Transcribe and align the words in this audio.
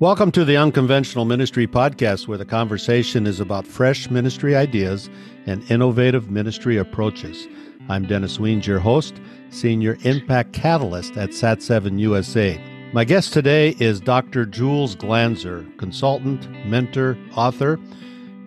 Welcome 0.00 0.32
to 0.32 0.46
the 0.46 0.56
Unconventional 0.56 1.26
Ministry 1.26 1.66
Podcast, 1.66 2.26
where 2.26 2.38
the 2.38 2.46
conversation 2.46 3.26
is 3.26 3.38
about 3.38 3.66
fresh 3.66 4.08
ministry 4.08 4.56
ideas 4.56 5.10
and 5.44 5.62
innovative 5.70 6.30
ministry 6.30 6.78
approaches. 6.78 7.46
I'm 7.90 8.06
Dennis 8.06 8.38
Wiens, 8.38 8.64
your 8.64 8.78
host, 8.78 9.20
Senior 9.50 9.98
Impact 10.04 10.54
Catalyst 10.54 11.18
at 11.18 11.32
Sat7 11.32 12.00
USA. 12.00 12.58
My 12.94 13.04
guest 13.04 13.34
today 13.34 13.76
is 13.78 14.00
Dr. 14.00 14.46
Jules 14.46 14.96
Glanzer, 14.96 15.66
consultant, 15.76 16.48
mentor, 16.64 17.18
author, 17.36 17.78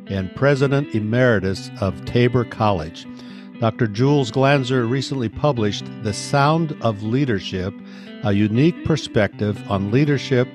and 0.07 0.35
president 0.35 0.95
emeritus 0.95 1.70
of 1.81 2.04
Tabor 2.05 2.45
College. 2.45 3.05
Dr. 3.59 3.85
Jules 3.85 4.31
Glanzer 4.31 4.89
recently 4.89 5.29
published 5.29 5.85
The 6.01 6.13
Sound 6.13 6.75
of 6.81 7.04
Leadership, 7.04 7.75
a 8.23 8.33
unique 8.33 8.85
perspective 8.85 9.63
on 9.70 9.91
leadership 9.91 10.47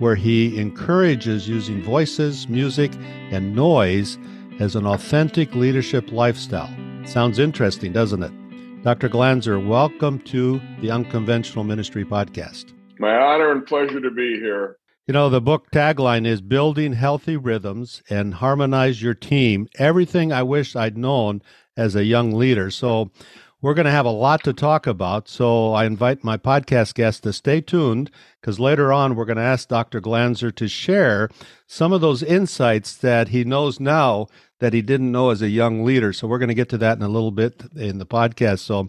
where 0.00 0.16
he 0.16 0.58
encourages 0.58 1.48
using 1.48 1.82
voices, 1.82 2.48
music, 2.48 2.90
and 3.30 3.54
noise 3.54 4.18
as 4.58 4.74
an 4.74 4.86
authentic 4.86 5.54
leadership 5.54 6.10
lifestyle. 6.10 6.74
Sounds 7.04 7.38
interesting, 7.38 7.92
doesn't 7.92 8.22
it? 8.22 8.82
Dr. 8.82 9.10
Glanzer, 9.10 9.64
welcome 9.64 10.18
to 10.20 10.60
the 10.80 10.90
Unconventional 10.90 11.64
Ministry 11.64 12.04
Podcast. 12.04 12.72
My 12.98 13.14
honor 13.14 13.52
and 13.52 13.64
pleasure 13.64 14.00
to 14.00 14.10
be 14.10 14.34
here. 14.40 14.78
You 15.06 15.12
know, 15.12 15.28
the 15.28 15.40
book 15.40 15.70
tagline 15.70 16.26
is 16.26 16.40
Building 16.40 16.94
Healthy 16.94 17.36
Rhythms 17.36 18.02
and 18.08 18.32
Harmonize 18.32 19.02
Your 19.02 19.14
Team. 19.14 19.68
Everything 19.78 20.32
I 20.32 20.42
wish 20.42 20.74
I'd 20.76 20.96
known 20.96 21.42
as 21.76 21.94
a 21.94 22.04
young 22.04 22.32
leader. 22.32 22.70
So, 22.70 23.10
we're 23.62 23.74
going 23.74 23.86
to 23.86 23.90
have 23.90 24.06
a 24.06 24.10
lot 24.10 24.42
to 24.44 24.52
talk 24.52 24.86
about. 24.86 25.28
So 25.28 25.72
I 25.72 25.84
invite 25.84 26.24
my 26.24 26.36
podcast 26.36 26.94
guests 26.94 27.20
to 27.22 27.32
stay 27.32 27.60
tuned 27.60 28.10
because 28.40 28.58
later 28.58 28.92
on 28.92 29.14
we're 29.14 29.26
going 29.26 29.36
to 29.36 29.42
ask 29.42 29.68
Dr. 29.68 30.00
Glanzer 30.00 30.54
to 30.56 30.68
share 30.68 31.28
some 31.66 31.92
of 31.92 32.00
those 32.00 32.22
insights 32.22 32.96
that 32.96 33.28
he 33.28 33.44
knows 33.44 33.78
now 33.78 34.26
that 34.60 34.72
he 34.72 34.82
didn't 34.82 35.12
know 35.12 35.30
as 35.30 35.42
a 35.42 35.48
young 35.48 35.84
leader. 35.84 36.12
So 36.12 36.26
we're 36.26 36.38
going 36.38 36.48
to 36.48 36.54
get 36.54 36.68
to 36.70 36.78
that 36.78 36.96
in 36.96 37.02
a 37.02 37.08
little 37.08 37.30
bit 37.30 37.62
in 37.76 37.98
the 37.98 38.06
podcast. 38.06 38.60
So 38.60 38.88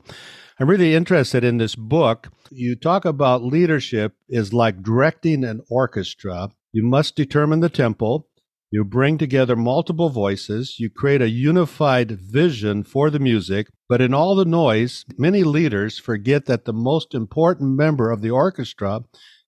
I'm 0.60 0.70
really 0.70 0.96
interested 0.96 1.44
in 1.44 1.58
this 1.58 1.76
book. 1.76 2.30
You 2.50 2.76
talk 2.76 3.06
about 3.06 3.44
leadership 3.44 4.16
is 4.30 4.54
like 4.54 4.84
directing 4.84 5.44
an 5.44 5.62
orchestra. 5.70 6.50
You 6.72 6.84
must 6.84 7.16
determine 7.16 7.60
the 7.60 7.70
tempo. 7.70 8.26
You 8.74 8.86
bring 8.86 9.18
together 9.18 9.58
multiple 9.58 10.10
voices. 10.10 10.78
You 10.80 10.90
create 10.90 11.22
a 11.22 11.30
unified 11.30 12.12
vision 12.12 12.86
for 12.86 13.10
the 13.10 13.20
music. 13.20 13.68
But 13.90 14.00
in 14.00 14.14
all 14.14 14.34
the 14.34 14.46
noise, 14.46 15.04
many 15.18 15.44
leaders 15.44 16.00
forget 16.00 16.46
that 16.46 16.64
the 16.64 16.72
most 16.72 17.14
important 17.14 17.76
member 17.76 18.10
of 18.12 18.22
the 18.22 18.30
orchestra 18.30 19.02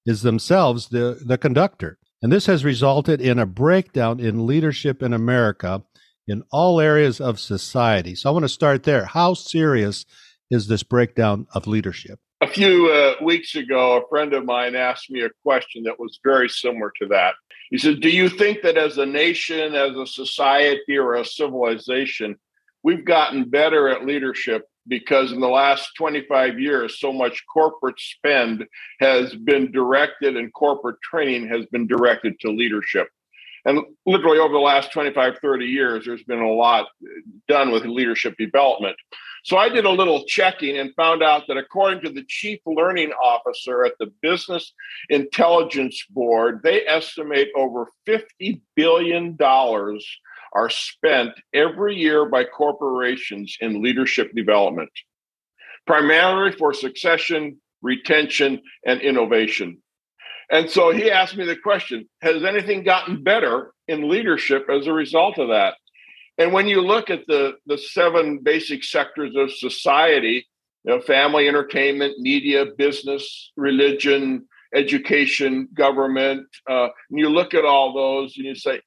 is 0.05 0.23
themselves 0.23 0.89
the, 0.89 1.21
the 1.25 1.38
conductor. 1.38 1.99
And 2.21 2.33
this 2.33 2.47
has 2.47 2.65
resulted 2.65 3.21
in 3.21 3.39
a 3.39 3.45
breakdown 3.45 4.19
in 4.19 4.45
leadership 4.45 5.02
in 5.02 5.13
America 5.13 5.83
in 6.27 6.43
all 6.52 6.81
areas 6.81 7.21
of 7.21 7.39
society. 7.39 8.15
So 8.15 8.30
I 8.30 8.33
want 8.33 8.43
to 8.43 8.49
start 8.49 8.83
there. 8.83 9.05
How 9.05 9.35
serious 9.35 10.05
is 10.52 10.67
this 10.67 10.83
breakdown 10.83 11.47
of 11.53 11.65
leadership? 11.65 12.19
A 12.41 12.47
few 12.47 12.91
uh, 12.91 13.23
weeks 13.23 13.55
ago, 13.55 14.02
a 14.02 14.08
friend 14.09 14.33
of 14.33 14.43
mine 14.43 14.75
asked 14.75 15.09
me 15.09 15.21
a 15.21 15.30
question 15.43 15.83
that 15.83 15.97
was 15.97 16.19
very 16.25 16.49
similar 16.49 16.91
to 17.02 17.08
that. 17.08 17.35
He 17.73 17.79
said, 17.79 18.02
Do 18.02 18.09
you 18.09 18.29
think 18.29 18.61
that 18.61 18.77
as 18.77 18.99
a 18.99 19.05
nation, 19.05 19.73
as 19.73 19.97
a 19.97 20.05
society, 20.05 20.95
or 20.95 21.16
a 21.16 21.25
civilization, 21.25 22.38
we've 22.83 23.03
gotten 23.03 23.49
better 23.49 23.89
at 23.89 24.05
leadership 24.05 24.67
because 24.88 25.31
in 25.31 25.39
the 25.39 25.47
last 25.47 25.89
25 25.97 26.59
years, 26.59 26.99
so 26.99 27.11
much 27.11 27.43
corporate 27.52 27.99
spend 27.99 28.67
has 28.99 29.33
been 29.33 29.71
directed 29.71 30.38
and 30.38 30.53
corporate 30.53 31.02
training 31.02 31.47
has 31.47 31.65
been 31.71 31.88
directed 31.88 32.39
to 32.41 32.52
leadership? 32.52 33.07
And 33.66 33.80
literally 34.06 34.39
over 34.39 34.53
the 34.53 34.59
last 34.59 34.92
25, 34.92 35.38
30 35.42 35.66
years, 35.66 36.06
there's 36.06 36.23
been 36.23 36.42
a 36.42 36.52
lot 36.52 36.88
done 37.47 37.72
with 37.72 37.86
leadership 37.86 38.36
development. 38.38 38.97
So 39.45 39.58
I 39.58 39.70
did 39.70 39.86
a 39.86 39.89
little 39.89 40.23
checking 40.26 40.77
and 40.77 40.95
found 40.95 41.21
out 41.21 41.43
that 41.48 41.58
according 41.58 42.02
to 42.04 42.10
the 42.10 42.23
chief 42.27 42.60
learning 42.65 43.11
officer 43.11 43.86
at 43.86 43.93
the 43.99 44.11
Business 44.21 44.73
Intelligence 45.10 46.05
Board, 46.10 46.61
they 46.64 46.86
estimate 46.87 47.49
over 47.55 47.87
$50 48.08 48.61
billion 48.76 49.37
are 50.54 50.70
spent 50.70 51.32
every 51.54 51.95
year 51.95 52.26
by 52.26 52.45
corporations 52.45 53.58
in 53.60 53.83
leadership 53.83 54.32
development, 54.33 54.92
primarily 55.86 56.52
for 56.54 56.73
succession, 56.73 57.60
retention, 57.82 58.61
and 58.86 59.02
innovation. 59.02 59.83
And 60.52 60.70
so 60.70 60.92
he 60.92 61.09
asked 61.09 61.37
me 61.37 61.45
the 61.45 61.55
question 61.55 62.08
Has 62.21 62.43
anything 62.43 62.83
gotten 62.83 63.23
better 63.23 63.73
in 63.87 64.09
leadership 64.09 64.67
as 64.70 64.87
a 64.87 64.93
result 64.93 65.37
of 65.37 65.49
that? 65.49 65.76
And 66.37 66.52
when 66.52 66.67
you 66.67 66.81
look 66.81 67.09
at 67.09 67.26
the, 67.27 67.58
the 67.67 67.77
seven 67.77 68.39
basic 68.39 68.83
sectors 68.83 69.36
of 69.36 69.52
society, 69.52 70.48
you 70.83 70.95
know, 70.95 71.02
family, 71.02 71.48
entertainment, 71.48 72.20
media, 72.20 72.65
business, 72.77 73.52
religion, 73.55 74.48
education, 74.73 75.70
government, 75.73 76.48
uh, 76.70 76.87
and 77.10 77.20
you 77.20 77.30
look 77.30 77.54
at 77.54 77.65
all 77.65 77.93
those 77.93 78.36
and 78.37 78.45
you 78.45 78.55
say, 78.55 78.81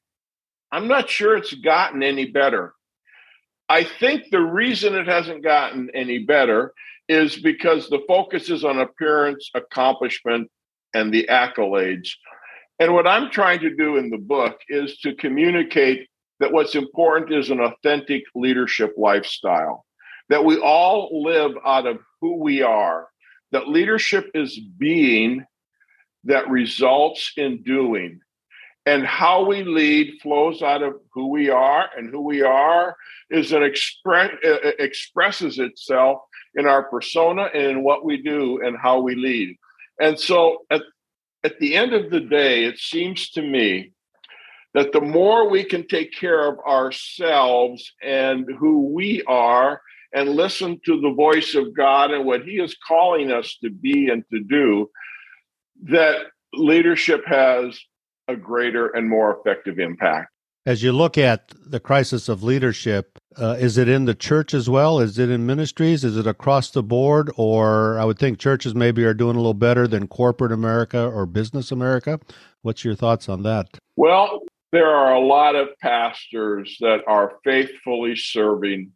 I'm 0.72 0.88
not 0.88 1.08
sure 1.08 1.36
it's 1.36 1.54
gotten 1.54 2.02
any 2.02 2.26
better. 2.26 2.74
I 3.68 3.84
think 3.84 4.24
the 4.30 4.40
reason 4.40 4.94
it 4.94 5.06
hasn't 5.06 5.44
gotten 5.44 5.90
any 5.94 6.18
better 6.18 6.72
is 7.08 7.36
because 7.36 7.88
the 7.88 8.02
focus 8.08 8.50
is 8.50 8.64
on 8.64 8.78
appearance, 8.78 9.50
accomplishment, 9.54 10.50
and 10.96 11.12
the 11.12 11.26
accolades. 11.30 12.08
And 12.78 12.94
what 12.94 13.06
I'm 13.06 13.30
trying 13.30 13.60
to 13.60 13.74
do 13.74 13.96
in 13.96 14.10
the 14.10 14.18
book 14.18 14.58
is 14.68 14.98
to 14.98 15.14
communicate 15.14 16.08
that 16.40 16.52
what's 16.52 16.74
important 16.74 17.32
is 17.32 17.50
an 17.50 17.60
authentic 17.60 18.22
leadership 18.34 18.94
lifestyle, 18.96 19.84
that 20.28 20.44
we 20.44 20.58
all 20.58 21.22
live 21.22 21.52
out 21.64 21.86
of 21.86 21.98
who 22.20 22.36
we 22.36 22.62
are, 22.62 23.08
that 23.52 23.68
leadership 23.68 24.30
is 24.34 24.58
being 24.78 25.44
that 26.24 26.48
results 26.48 27.32
in 27.36 27.62
doing. 27.62 28.20
And 28.84 29.04
how 29.04 29.44
we 29.44 29.64
lead 29.64 30.20
flows 30.22 30.62
out 30.62 30.82
of 30.82 30.94
who 31.12 31.28
we 31.28 31.50
are, 31.50 31.88
and 31.96 32.08
who 32.10 32.20
we 32.20 32.42
are 32.42 32.96
is 33.30 33.52
an 33.52 33.62
express 33.62 34.30
expresses 34.78 35.58
itself 35.58 36.20
in 36.54 36.66
our 36.66 36.84
persona 36.84 37.44
and 37.52 37.66
in 37.66 37.82
what 37.82 38.04
we 38.04 38.22
do 38.22 38.60
and 38.64 38.76
how 38.76 39.00
we 39.00 39.14
lead. 39.14 39.56
And 40.00 40.18
so 40.18 40.64
at, 40.70 40.82
at 41.44 41.58
the 41.58 41.74
end 41.74 41.92
of 41.92 42.10
the 42.10 42.20
day, 42.20 42.64
it 42.64 42.78
seems 42.78 43.30
to 43.30 43.42
me 43.42 43.92
that 44.74 44.92
the 44.92 45.00
more 45.00 45.48
we 45.48 45.64
can 45.64 45.86
take 45.86 46.12
care 46.12 46.46
of 46.46 46.58
ourselves 46.58 47.92
and 48.02 48.46
who 48.58 48.92
we 48.92 49.22
are 49.26 49.80
and 50.12 50.30
listen 50.30 50.80
to 50.84 51.00
the 51.00 51.14
voice 51.14 51.54
of 51.54 51.74
God 51.74 52.10
and 52.10 52.24
what 52.24 52.42
He 52.42 52.52
is 52.52 52.76
calling 52.86 53.30
us 53.30 53.56
to 53.62 53.70
be 53.70 54.08
and 54.08 54.22
to 54.32 54.40
do, 54.40 54.90
that 55.84 56.26
leadership 56.52 57.24
has 57.26 57.78
a 58.28 58.36
greater 58.36 58.88
and 58.88 59.08
more 59.08 59.38
effective 59.38 59.78
impact. 59.78 60.30
As 60.66 60.82
you 60.82 60.90
look 60.90 61.16
at 61.16 61.52
the 61.64 61.78
crisis 61.78 62.28
of 62.28 62.42
leadership, 62.42 63.20
uh, 63.40 63.56
is 63.56 63.78
it 63.78 63.88
in 63.88 64.06
the 64.06 64.16
church 64.16 64.52
as 64.52 64.68
well? 64.68 64.98
Is 64.98 65.16
it 65.16 65.30
in 65.30 65.46
ministries? 65.46 66.02
Is 66.02 66.16
it 66.16 66.26
across 66.26 66.70
the 66.70 66.82
board? 66.82 67.30
Or 67.36 68.00
I 68.00 68.04
would 68.04 68.18
think 68.18 68.40
churches 68.40 68.74
maybe 68.74 69.04
are 69.04 69.14
doing 69.14 69.36
a 69.36 69.38
little 69.38 69.54
better 69.54 69.86
than 69.86 70.08
corporate 70.08 70.50
America 70.50 71.06
or 71.06 71.24
business 71.24 71.70
America. 71.70 72.18
What's 72.62 72.84
your 72.84 72.96
thoughts 72.96 73.28
on 73.28 73.44
that? 73.44 73.78
Well, 73.94 74.42
there 74.72 74.88
are 74.88 75.14
a 75.14 75.24
lot 75.24 75.54
of 75.54 75.68
pastors 75.80 76.76
that 76.80 77.02
are 77.06 77.34
faithfully 77.44 78.16
serving 78.16 78.90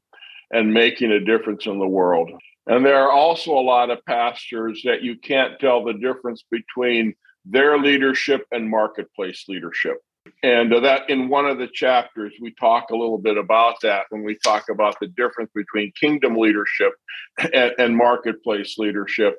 and 0.50 0.74
making 0.74 1.12
a 1.12 1.20
difference 1.20 1.66
in 1.66 1.78
the 1.78 1.86
world. 1.86 2.32
And 2.66 2.84
there 2.84 3.00
are 3.00 3.12
also 3.12 3.52
a 3.52 3.62
lot 3.62 3.90
of 3.90 4.04
pastors 4.06 4.82
that 4.84 5.02
you 5.02 5.16
can't 5.16 5.60
tell 5.60 5.84
the 5.84 5.94
difference 5.94 6.44
between 6.50 7.14
their 7.44 7.78
leadership 7.78 8.44
and 8.50 8.68
marketplace 8.68 9.44
leadership. 9.46 9.98
And 10.42 10.72
uh, 10.72 10.80
that 10.80 11.10
in 11.10 11.28
one 11.28 11.46
of 11.46 11.58
the 11.58 11.68
chapters, 11.68 12.32
we 12.40 12.54
talk 12.54 12.90
a 12.90 12.96
little 12.96 13.18
bit 13.18 13.36
about 13.36 13.76
that 13.82 14.04
when 14.10 14.24
we 14.24 14.38
talk 14.38 14.68
about 14.70 14.96
the 15.00 15.08
difference 15.08 15.50
between 15.54 15.92
kingdom 15.98 16.36
leadership 16.36 16.92
and, 17.38 17.72
and 17.78 17.96
marketplace 17.96 18.76
leadership. 18.78 19.36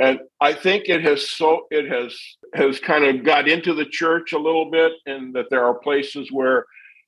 And 0.00 0.20
I 0.40 0.54
think 0.54 0.84
it 0.86 1.02
has 1.02 1.28
so 1.28 1.66
it 1.70 1.88
has 1.90 2.18
has 2.54 2.80
kind 2.80 3.04
of 3.04 3.24
got 3.24 3.48
into 3.48 3.74
the 3.74 3.84
church 3.84 4.32
a 4.32 4.38
little 4.38 4.70
bit, 4.70 4.92
and 5.06 5.34
that 5.34 5.46
there 5.50 5.64
are 5.64 5.74
places 5.74 6.32
where 6.32 6.64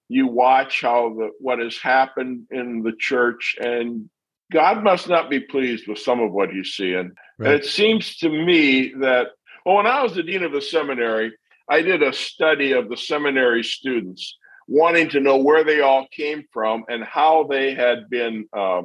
you 0.09 0.27
watch 0.27 0.83
how 0.83 1.15
the 1.15 1.31
what 1.39 1.59
has 1.59 1.79
happened 1.79 2.47
in 2.51 2.83
the 2.83 2.93
church, 2.99 3.57
and 3.61 4.11
God 4.53 4.85
must 4.85 5.09
not 5.09 5.31
be 5.31 5.41
pleased 5.41 5.89
with 5.89 5.99
some 5.99 6.21
of 6.21 6.33
what 6.33 6.51
he's 6.51 6.75
seeing. 6.75 7.13
Right. 7.39 7.53
And 7.53 7.61
it 7.61 7.65
seems 7.65 8.17
to 8.19 8.29
me 8.29 8.93
that 9.01 9.29
well, 9.65 9.77
when 9.77 9.87
I 9.87 10.03
was 10.03 10.15
the 10.15 10.23
dean 10.23 10.43
of 10.43 10.53
the 10.53 10.61
seminary, 10.61 11.33
I 11.69 11.83
did 11.83 12.03
a 12.03 12.13
study 12.13 12.73
of 12.73 12.89
the 12.89 12.97
seminary 12.97 13.63
students, 13.63 14.37
wanting 14.67 15.09
to 15.11 15.21
know 15.21 15.37
where 15.37 15.65
they 15.65 15.81
all 15.81 16.07
came 16.11 16.45
from 16.53 16.85
and 16.89 17.05
how 17.05 17.45
they 17.45 17.75
had 17.75 18.09
been 18.11 18.47
uh, 18.57 18.83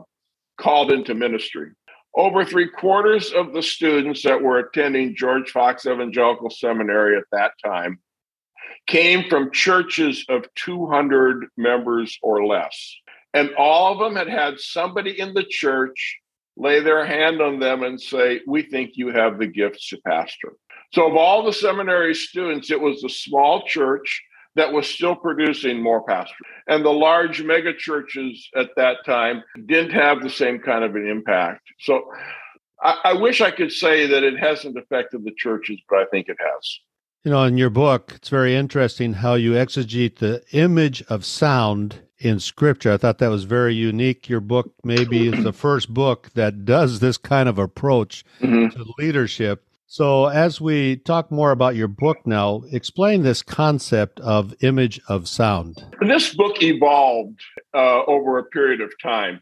called 0.57 0.91
into 0.91 1.13
ministry. 1.13 1.71
Over 2.15 2.44
three 2.44 2.69
quarters 2.69 3.31
of 3.31 3.53
the 3.53 3.62
students 3.62 4.24
that 4.24 4.41
were 4.41 4.59
attending 4.59 5.15
George 5.15 5.51
Fox 5.51 5.85
Evangelical 5.85 6.50
Seminary 6.50 7.18
at 7.18 7.25
that 7.31 7.51
time 7.63 8.00
came 8.88 9.29
from 9.29 9.51
churches 9.51 10.25
of 10.29 10.45
200 10.56 11.47
members 11.57 12.18
or 12.21 12.45
less. 12.45 12.95
And 13.33 13.53
all 13.56 13.94
of 13.94 14.00
them 14.00 14.15
had 14.15 14.29
had 14.29 14.59
somebody 14.59 15.19
in 15.19 15.33
the 15.33 15.44
church 15.44 16.18
lay 16.56 16.79
their 16.79 17.06
hand 17.06 17.41
on 17.41 17.59
them 17.59 17.83
and 17.83 18.01
say, 18.01 18.41
We 18.47 18.63
think 18.63 18.91
you 18.95 19.09
have 19.09 19.38
the 19.38 19.47
gifts 19.47 19.89
to 19.89 19.97
pastor. 20.07 20.53
So, 20.94 21.07
of 21.10 21.16
all 21.16 21.44
the 21.44 21.54
seminary 21.54 22.16
students, 22.16 22.72
it 22.72 22.80
was 22.80 23.01
the 23.01 23.10
small 23.10 23.66
church 23.66 24.24
that 24.56 24.72
was 24.72 24.88
still 24.88 25.16
producing 25.16 25.81
more 25.81 26.04
pastors. 26.04 26.36
And 26.68 26.84
the 26.84 26.92
large 26.92 27.44
mega 27.44 27.74
churches 27.74 28.50
at 28.56 28.69
that 28.75 28.98
time 29.06 29.44
didn't 29.66 29.92
have 29.92 30.22
the 30.22 30.30
same 30.30 30.60
kind 30.60 30.84
of 30.84 30.95
an 30.95 31.07
impact. 31.07 31.62
So, 31.80 32.04
I, 32.81 33.00
I 33.06 33.13
wish 33.13 33.42
I 33.42 33.51
could 33.51 33.72
say 33.72 34.07
that 34.07 34.24
it 34.24 34.38
hasn't 34.38 34.78
affected 34.78 35.24
the 35.24 35.34
churches, 35.38 35.80
but 35.89 36.00
I 36.00 36.06
think 36.06 36.30
it 36.30 36.38
has. 36.39 36.80
You 37.24 37.31
know, 37.31 37.44
in 37.44 37.57
your 37.57 37.69
book, 37.69 38.13
it's 38.16 38.30
very 38.30 38.56
interesting 38.56 39.13
how 39.13 39.34
you 39.34 39.51
exegete 39.51 40.18
the 40.18 40.44
image 40.54 41.01
of 41.10 41.25
sound 41.25 42.01
in 42.19 42.39
scripture. 42.39 42.94
I 42.94 42.98
thought 42.98 43.18
that 43.18 43.30
was 43.30 43.44
very 43.44 43.75
unique. 43.75 44.30
Your 44.30 44.39
book 44.39 44.74
maybe 44.84 45.28
is 45.28 45.44
the 45.44 45.54
first 45.54 45.94
book 45.94 46.30
that 46.36 46.66
does 46.66 47.00
this 47.00 47.18
kind 47.18 47.50
of 47.50 47.60
approach 47.60 48.24
mm-hmm. 48.39 48.69
to 48.69 48.94
leadership. 48.98 49.66
So, 49.89 50.25
as 50.25 50.60
we 50.60 50.98
talk 50.98 51.31
more 51.31 51.51
about 51.51 51.78
your 51.78 51.88
book 51.88 52.18
now, 52.25 52.63
explain 52.74 53.24
this 53.24 53.42
concept 53.42 54.19
of 54.19 54.54
image 54.62 55.00
of 55.07 55.30
sound. 55.30 55.81
This 56.01 56.36
book 56.36 56.62
evolved 56.62 57.39
uh, 57.74 58.04
over 58.04 58.38
a 58.38 58.44
period 58.44 58.81
of 58.81 58.92
time. 59.01 59.39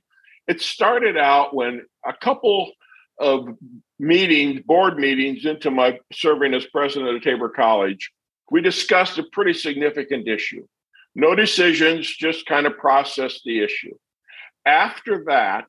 It 0.48 0.62
started 0.62 1.18
out 1.18 1.56
when 1.56 1.82
a 2.06 2.14
couple 2.14 2.72
of 3.20 3.48
meetings, 3.98 4.62
board 4.68 5.00
meetings, 5.00 5.46
into 5.46 5.72
my 5.72 5.98
serving 6.14 6.54
as 6.54 6.68
president 6.68 7.16
of 7.16 7.24
Tabor 7.24 7.50
College, 7.50 8.12
we 8.52 8.62
discussed 8.62 9.18
a 9.18 9.24
pretty 9.32 9.54
significant 9.54 10.28
issue. 10.28 10.68
No 11.16 11.34
decisions, 11.34 12.08
just 12.08 12.46
kind 12.46 12.68
of 12.68 12.78
process 12.78 13.40
the 13.44 13.64
issue. 13.64 13.96
After 14.64 15.24
that, 15.26 15.66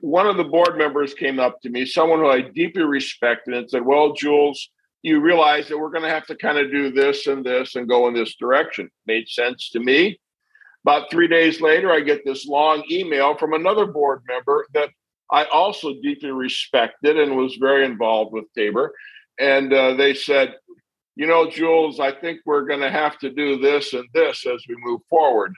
one 0.00 0.26
of 0.26 0.36
the 0.36 0.44
board 0.44 0.76
members 0.76 1.14
came 1.14 1.38
up 1.38 1.60
to 1.62 1.70
me, 1.70 1.86
someone 1.86 2.20
who 2.20 2.28
I 2.28 2.40
deeply 2.40 2.82
respected, 2.82 3.54
and 3.54 3.70
said, 3.70 3.84
Well, 3.84 4.12
Jules, 4.12 4.70
you 5.02 5.20
realize 5.20 5.68
that 5.68 5.78
we're 5.78 5.90
going 5.90 6.04
to 6.04 6.10
have 6.10 6.26
to 6.26 6.36
kind 6.36 6.58
of 6.58 6.70
do 6.70 6.90
this 6.90 7.26
and 7.26 7.44
this 7.44 7.76
and 7.76 7.88
go 7.88 8.08
in 8.08 8.14
this 8.14 8.34
direction. 8.36 8.90
Made 9.06 9.28
sense 9.28 9.70
to 9.70 9.80
me. 9.80 10.20
About 10.84 11.10
three 11.10 11.28
days 11.28 11.60
later, 11.60 11.90
I 11.90 12.00
get 12.00 12.24
this 12.24 12.46
long 12.46 12.84
email 12.90 13.36
from 13.36 13.52
another 13.52 13.86
board 13.86 14.22
member 14.26 14.66
that 14.74 14.90
I 15.30 15.44
also 15.44 15.94
deeply 16.02 16.30
respected 16.30 17.18
and 17.18 17.36
was 17.36 17.56
very 17.56 17.84
involved 17.84 18.32
with 18.32 18.52
Tabor. 18.56 18.94
And 19.38 19.72
uh, 19.72 19.94
they 19.94 20.14
said, 20.14 20.56
you 21.16 21.26
know, 21.26 21.48
Jules, 21.50 22.00
I 22.00 22.12
think 22.12 22.40
we're 22.44 22.66
going 22.66 22.80
to 22.80 22.90
have 22.90 23.18
to 23.18 23.30
do 23.30 23.58
this 23.58 23.92
and 23.92 24.08
this 24.14 24.46
as 24.46 24.64
we 24.68 24.74
move 24.78 25.00
forward. 25.08 25.54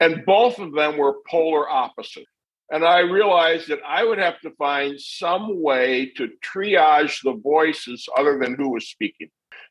And 0.00 0.24
both 0.26 0.58
of 0.58 0.72
them 0.72 0.96
were 0.96 1.16
polar 1.28 1.68
opposite. 1.68 2.26
And 2.70 2.84
I 2.84 3.00
realized 3.00 3.68
that 3.68 3.78
I 3.86 4.04
would 4.04 4.18
have 4.18 4.40
to 4.40 4.50
find 4.52 5.00
some 5.00 5.62
way 5.62 6.12
to 6.16 6.30
triage 6.44 7.22
the 7.22 7.34
voices 7.34 8.08
other 8.16 8.38
than 8.38 8.54
who 8.54 8.70
was 8.70 8.88
speaking. 8.88 9.28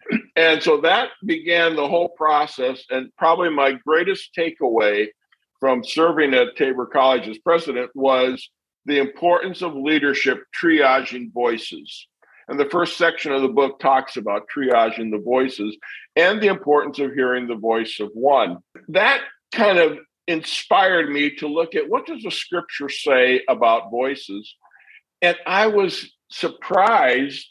And 0.38 0.62
so 0.62 0.82
that 0.82 1.10
began 1.26 1.76
the 1.76 1.88
whole 1.88 2.10
process. 2.10 2.84
And 2.90 3.10
probably 3.18 3.50
my 3.50 3.72
greatest 3.72 4.36
takeaway 4.38 5.08
from 5.60 5.84
serving 5.84 6.34
at 6.34 6.56
Tabor 6.58 6.86
College 6.86 7.28
as 7.28 7.38
president 7.40 7.90
was 7.96 8.50
the 8.86 9.00
importance 9.00 9.62
of 9.62 9.74
leadership 9.74 10.44
triaging 10.62 11.34
voices. 11.34 12.08
And 12.48 12.60
the 12.60 12.70
first 12.70 12.98
section 12.98 13.32
of 13.32 13.42
the 13.42 13.48
book 13.48 13.80
talks 13.80 14.18
about 14.18 14.48
triaging 14.56 15.10
the 15.10 15.22
voices 15.24 15.76
and 16.16 16.42
the 16.42 16.48
importance 16.48 17.00
of 17.00 17.14
hearing 17.14 17.48
the 17.48 17.56
voice 17.56 18.00
of 18.00 18.12
one. 18.14 18.58
That 18.90 19.22
kind 19.52 19.80
of 19.80 19.98
inspired 20.28 21.10
me 21.10 21.36
to 21.36 21.48
look 21.48 21.76
at 21.76 21.90
what 21.90 22.06
does 22.06 22.24
the 22.24 22.32
scripture 22.32 22.90
say 22.90 23.42
about 23.48 23.92
voices? 23.92 24.56
And 25.22 25.38
I 25.46 25.68
was 25.68 26.12
surprised. 26.30 27.48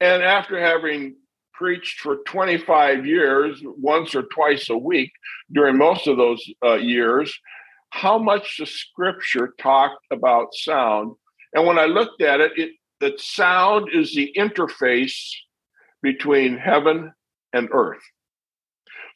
And 0.00 0.22
after 0.22 0.58
having 0.58 1.16
preached 1.52 2.00
for 2.00 2.16
25 2.26 3.06
years, 3.06 3.62
once 3.64 4.14
or 4.14 4.22
twice 4.22 4.70
a 4.70 4.76
week 4.76 5.12
during 5.52 5.76
most 5.76 6.06
of 6.06 6.16
those 6.16 6.42
uh, 6.64 6.74
years, 6.74 7.38
how 7.90 8.18
much 8.18 8.56
the 8.58 8.66
scripture 8.66 9.54
talked 9.58 10.04
about 10.10 10.54
sound. 10.54 11.14
And 11.52 11.66
when 11.66 11.78
I 11.78 11.86
looked 11.86 12.22
at 12.22 12.40
it, 12.40 12.52
it 12.56 12.70
that 13.00 13.18
sound 13.18 13.88
is 13.92 14.14
the 14.14 14.30
interface 14.36 15.30
between 16.02 16.56
heaven 16.56 17.12
and 17.52 17.68
earth. 17.72 18.02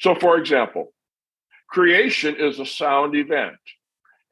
So, 0.01 0.15
for 0.15 0.39
example, 0.39 0.94
creation 1.69 2.37
is 2.39 2.59
a 2.59 2.67
sound 2.67 3.15
event, 3.15 3.57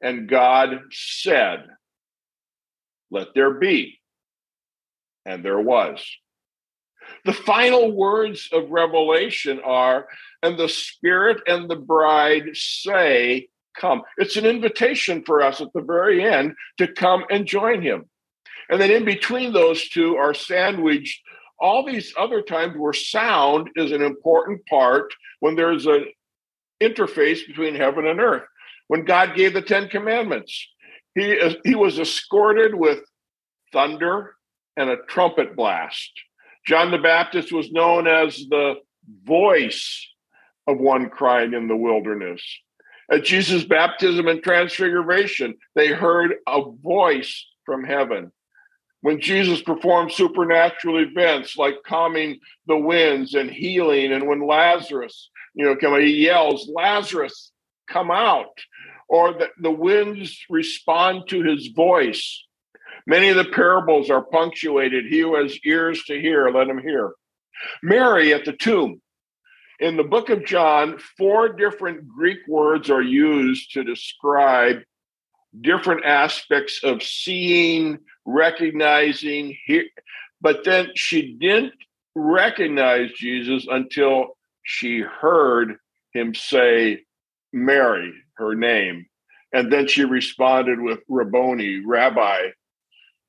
and 0.01 0.29
God 0.29 0.79
said, 0.91 1.65
Let 3.11 3.33
there 3.33 3.53
be. 3.53 3.99
And 5.25 5.43
there 5.43 5.59
was. 5.59 6.05
The 7.25 7.33
final 7.33 7.91
words 7.91 8.49
of 8.51 8.71
Revelation 8.71 9.61
are, 9.63 10.07
and 10.41 10.57
the 10.57 10.69
Spirit 10.69 11.41
and 11.47 11.69
the 11.69 11.77
bride 11.77 12.49
say, 12.53 13.47
Come. 13.75 14.03
It's 14.17 14.35
an 14.35 14.45
invitation 14.45 15.23
for 15.25 15.41
us 15.41 15.59
at 15.61 15.73
the 15.73 15.81
very 15.81 16.23
end 16.23 16.53
to 16.77 16.87
come 16.87 17.23
and 17.31 17.45
join 17.47 17.81
him. 17.81 18.05
And 18.69 18.79
then 18.79 18.91
in 18.91 19.05
between 19.05 19.51
those 19.51 19.89
two 19.89 20.15
are 20.15 20.33
sandwiched 20.33 21.21
all 21.59 21.85
these 21.85 22.13
other 22.17 22.41
times 22.41 22.75
where 22.77 22.93
sound 22.93 23.69
is 23.75 23.91
an 23.91 24.01
important 24.01 24.65
part 24.65 25.13
when 25.39 25.55
there's 25.55 25.85
an 25.85 26.05
interface 26.83 27.45
between 27.47 27.75
heaven 27.75 28.05
and 28.05 28.19
earth. 28.19 28.43
When 28.87 29.05
God 29.05 29.35
gave 29.35 29.53
the 29.53 29.61
Ten 29.61 29.87
Commandments, 29.89 30.67
he, 31.15 31.55
he 31.63 31.75
was 31.75 31.99
escorted 31.99 32.75
with 32.75 32.99
thunder 33.71 34.35
and 34.77 34.89
a 34.89 34.97
trumpet 35.07 35.55
blast. 35.55 36.11
John 36.65 36.91
the 36.91 36.97
Baptist 36.97 37.51
was 37.51 37.71
known 37.71 38.07
as 38.07 38.35
the 38.49 38.75
voice 39.25 40.07
of 40.67 40.79
one 40.79 41.09
crying 41.09 41.53
in 41.53 41.67
the 41.67 41.75
wilderness. 41.75 42.41
At 43.11 43.25
Jesus' 43.25 43.65
baptism 43.65 44.27
and 44.27 44.41
transfiguration, 44.41 45.55
they 45.75 45.87
heard 45.87 46.35
a 46.47 46.63
voice 46.81 47.45
from 47.65 47.83
heaven 47.83 48.31
when 49.03 49.19
Jesus 49.19 49.61
performed 49.61 50.13
supernatural 50.13 50.97
events 50.97 51.57
like 51.57 51.75
calming 51.85 52.39
the 52.67 52.77
winds 52.77 53.33
and 53.33 53.51
healing, 53.51 54.13
and 54.13 54.25
when 54.25 54.47
Lazarus, 54.47 55.29
you 55.53 55.65
know, 55.65 55.75
come, 55.75 55.99
he 55.99 56.25
yells, 56.25 56.69
Lazarus, 56.73 57.51
come 57.87 58.11
out, 58.11 58.57
or 59.07 59.33
the, 59.33 59.47
the 59.59 59.71
winds 59.71 60.37
respond 60.49 61.23
to 61.29 61.43
his 61.43 61.67
voice. 61.67 62.43
Many 63.05 63.29
of 63.29 63.35
the 63.35 63.45
parables 63.45 64.09
are 64.09 64.23
punctuated. 64.23 65.05
He 65.05 65.19
who 65.19 65.35
has 65.35 65.57
ears 65.65 66.03
to 66.05 66.19
hear, 66.19 66.49
let 66.49 66.67
him 66.67 66.79
hear. 66.79 67.13
Mary 67.81 68.33
at 68.33 68.45
the 68.45 68.53
tomb. 68.53 69.01
In 69.79 69.97
the 69.97 70.03
book 70.03 70.29
of 70.29 70.45
John, 70.45 70.97
four 71.17 71.49
different 71.49 72.07
Greek 72.07 72.39
words 72.47 72.89
are 72.89 73.01
used 73.01 73.73
to 73.73 73.83
describe 73.83 74.77
different 75.59 76.05
aspects 76.05 76.81
of 76.83 77.03
seeing, 77.03 77.99
recognizing 78.25 79.57
here 79.65 79.85
but 80.43 80.65
then 80.65 80.89
she 80.93 81.33
didn't 81.39 81.73
recognize 82.13 83.11
jesus 83.13 83.65
until 83.69 84.37
she 84.63 84.99
heard 84.99 85.77
him 86.13 86.33
say 86.33 87.01
mary 87.51 88.13
her 88.35 88.55
name. 88.55 89.05
And 89.53 89.71
then 89.71 89.87
she 89.87 90.03
responded 90.03 90.81
with 90.81 90.99
rabboni 91.07 91.83
rabbi. 91.85 92.49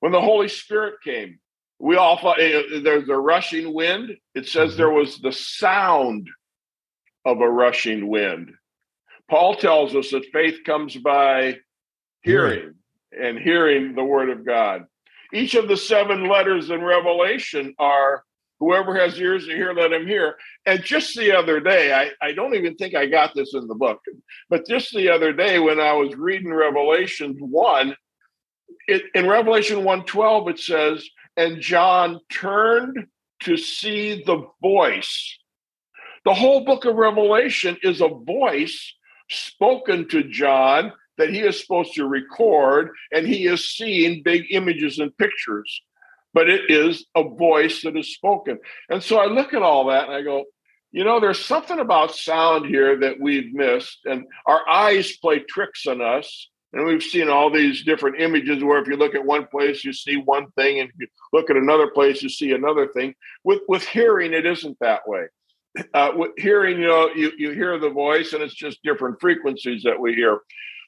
When 0.00 0.12
the 0.12 0.20
holy 0.20 0.48
spirit 0.48 0.94
came 1.04 1.38
we 1.84 1.96
all 1.96 2.16
thought 2.16 2.40
eh, 2.40 2.80
there's 2.82 3.08
a 3.08 3.16
rushing 3.16 3.74
wind. 3.74 4.16
It 4.34 4.48
says 4.48 4.70
mm-hmm. 4.70 4.78
there 4.78 4.90
was 4.90 5.18
the 5.18 5.32
sound 5.32 6.28
of 7.24 7.40
a 7.40 7.50
rushing 7.50 8.08
wind. 8.08 8.52
Paul 9.30 9.56
tells 9.56 9.94
us 9.94 10.10
that 10.10 10.24
faith 10.32 10.64
comes 10.64 10.96
by 10.96 11.58
hearing. 12.22 12.74
and 13.12 13.38
hearing 13.38 13.94
the 13.94 14.04
word 14.04 14.30
of 14.30 14.46
God. 14.46 14.84
Each 15.32 15.54
of 15.54 15.68
the 15.68 15.76
seven 15.76 16.28
letters 16.28 16.70
in 16.70 16.82
Revelation 16.82 17.74
are 17.78 18.24
whoever 18.61 18.94
has 18.96 19.18
ears 19.18 19.46
to 19.46 19.54
hear, 19.54 19.73
let 19.73 19.92
him 19.92 20.06
hear. 20.06 20.37
And 20.66 20.82
just 20.82 21.16
the 21.16 21.37
other 21.37 21.61
day, 21.61 21.92
I, 21.92 22.11
I 22.25 22.32
don't 22.32 22.54
even 22.54 22.76
think 22.76 22.94
I 22.94 23.06
got 23.06 23.34
this 23.34 23.54
in 23.54 23.66
the 23.66 23.75
book, 23.75 24.00
but 24.49 24.66
just 24.66 24.94
the 24.94 25.08
other 25.11 25.32
day 25.32 25.58
when 25.58 25.80
I 25.80 25.92
was 25.92 26.14
reading 26.14 26.52
Revelation 26.52 27.37
1, 27.38 27.96
it, 28.87 29.02
in 29.14 29.28
Revelation 29.28 29.78
1:12 29.78 30.50
it 30.50 30.58
says, 30.58 31.08
and 31.37 31.61
John 31.61 32.20
turned 32.30 33.06
to 33.42 33.56
see 33.56 34.23
the 34.25 34.46
voice. 34.62 35.38
The 36.25 36.34
whole 36.34 36.64
book 36.64 36.84
of 36.84 36.96
Revelation 36.96 37.76
is 37.82 38.00
a 38.00 38.08
voice 38.08 38.94
spoken 39.30 40.08
to 40.08 40.25
John 40.25 40.92
that 41.18 41.30
he 41.30 41.40
is 41.40 41.61
supposed 41.61 41.94
to 41.94 42.06
record 42.06 42.90
and 43.12 43.26
he 43.26 43.46
is 43.46 43.68
seeing 43.68 44.23
big 44.23 44.46
images 44.50 44.99
and 44.99 45.16
pictures 45.16 45.82
but 46.34 46.50
it 46.50 46.70
is 46.70 47.06
a 47.14 47.22
voice 47.22 47.82
that 47.82 47.96
is 47.96 48.12
spoken 48.12 48.58
and 48.90 49.02
so 49.02 49.18
i 49.18 49.26
look 49.26 49.54
at 49.54 49.62
all 49.62 49.86
that 49.86 50.04
and 50.04 50.12
i 50.12 50.20
go 50.20 50.44
you 50.94 51.02
know, 51.02 51.18
there's 51.18 51.44
something 51.44 51.80
about 51.80 52.14
sound 52.14 52.66
here 52.66 52.96
that 53.00 53.18
we've 53.18 53.52
missed, 53.52 53.98
and 54.04 54.26
our 54.46 54.66
eyes 54.68 55.16
play 55.16 55.40
tricks 55.40 55.88
on 55.88 56.00
us. 56.00 56.48
And 56.72 56.86
we've 56.86 57.02
seen 57.02 57.28
all 57.28 57.50
these 57.50 57.82
different 57.82 58.20
images 58.20 58.62
where 58.62 58.80
if 58.80 58.86
you 58.86 58.96
look 58.96 59.16
at 59.16 59.24
one 59.24 59.48
place, 59.48 59.84
you 59.84 59.92
see 59.92 60.16
one 60.16 60.52
thing, 60.52 60.78
and 60.78 60.88
if 60.88 60.94
you 61.00 61.08
look 61.32 61.50
at 61.50 61.56
another 61.56 61.88
place, 61.88 62.22
you 62.22 62.28
see 62.28 62.52
another 62.52 62.86
thing. 62.86 63.16
With 63.42 63.62
with 63.66 63.84
hearing, 63.84 64.32
it 64.32 64.46
isn't 64.46 64.78
that 64.80 65.00
way. 65.06 65.24
Uh, 65.92 66.12
with 66.14 66.30
hearing, 66.36 66.78
you 66.78 66.86
know, 66.86 67.10
you, 67.12 67.32
you 67.36 67.50
hear 67.50 67.76
the 67.80 67.90
voice, 67.90 68.32
and 68.32 68.40
it's 68.40 68.54
just 68.54 68.80
different 68.84 69.20
frequencies 69.20 69.82
that 69.82 69.98
we 69.98 70.14
hear. 70.14 70.38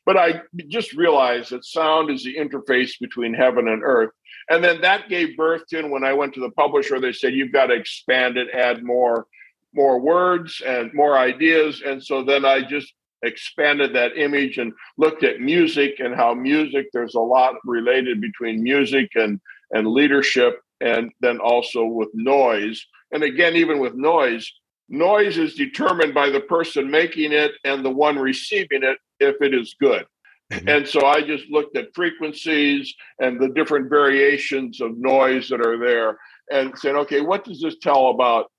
But 0.06 0.16
I 0.16 0.42
just 0.68 0.92
realized 0.92 1.50
that 1.50 1.64
sound 1.64 2.10
is 2.10 2.22
the 2.22 2.36
interface 2.36 2.92
between 3.00 3.34
heaven 3.34 3.66
and 3.66 3.82
earth. 3.82 4.12
And 4.48 4.62
then 4.62 4.80
that 4.82 5.08
gave 5.08 5.36
birth 5.36 5.66
to, 5.70 5.82
when 5.88 6.04
I 6.04 6.12
went 6.12 6.32
to 6.34 6.40
the 6.40 6.52
publisher, 6.52 7.00
they 7.00 7.12
said, 7.12 7.34
you've 7.34 7.52
got 7.52 7.66
to 7.66 7.75
expand 7.75 8.36
it, 8.36 8.48
add 8.54 8.84
more, 8.84 9.26
more 9.75 10.00
words 10.00 10.62
and 10.64 10.94
more 10.94 11.18
ideas. 11.18 11.82
And 11.84 12.02
so 12.02 12.22
then 12.22 12.44
I 12.44 12.62
just 12.62 12.94
expanded 13.22 13.94
that 13.94 14.16
image 14.16 14.58
and 14.58 14.72
looked 14.96 15.25
at 15.25 15.40
music 15.40 15.96
and 15.98 16.14
how 16.14 16.34
music, 16.34 16.86
there's 16.92 17.16
a 17.16 17.20
lot 17.20 17.56
related 17.64 18.20
between 18.20 18.62
music 18.62 19.10
and, 19.16 19.40
and 19.72 19.88
leadership, 19.88 20.60
and 20.80 21.10
then 21.20 21.40
also 21.40 21.84
with 21.84 22.10
noise. 22.14 22.86
And 23.10 23.25
again, 23.25 23.56
even 23.56 23.80
with 23.80 23.94
noise, 23.94 24.48
noise 24.88 25.36
is 25.36 25.54
determined 25.54 26.14
by 26.14 26.30
the 26.30 26.42
person 26.42 26.90
making 26.90 27.32
it 27.32 27.52
and 27.64 27.84
the 27.84 27.90
one 27.90 28.16
receiving 28.16 28.84
it 28.84 28.98
if 29.20 29.37
it 29.40 29.54
is 29.54 29.75
good. 29.80 30.06
Mm-hmm. 30.52 30.68
And 30.68 30.87
so 30.87 31.04
I 31.04 31.23
just 31.23 31.44
looked 31.50 31.76
at 31.76 31.94
frequencies 31.94 32.94
and 33.18 33.40
the 33.40 33.49
different 33.49 33.90
variations 33.90 34.80
of 34.80 34.96
noise 34.96 35.49
that 35.49 35.61
are 35.61 35.78
there 35.78 36.18
and 36.50 36.78
said, 36.78 36.94
okay, 36.94 37.20
what 37.20 37.44
does 37.44 37.61
this 37.61 37.76
tell 37.82 38.11
about 38.11 38.50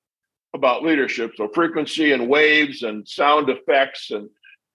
about 0.54 0.84
leadership? 0.84 1.32
So 1.36 1.50
frequency 1.54 2.12
and 2.12 2.28
waves 2.28 2.84
and 2.84 3.08
sound 3.08 3.50
effects 3.50 4.12
and 4.12 4.30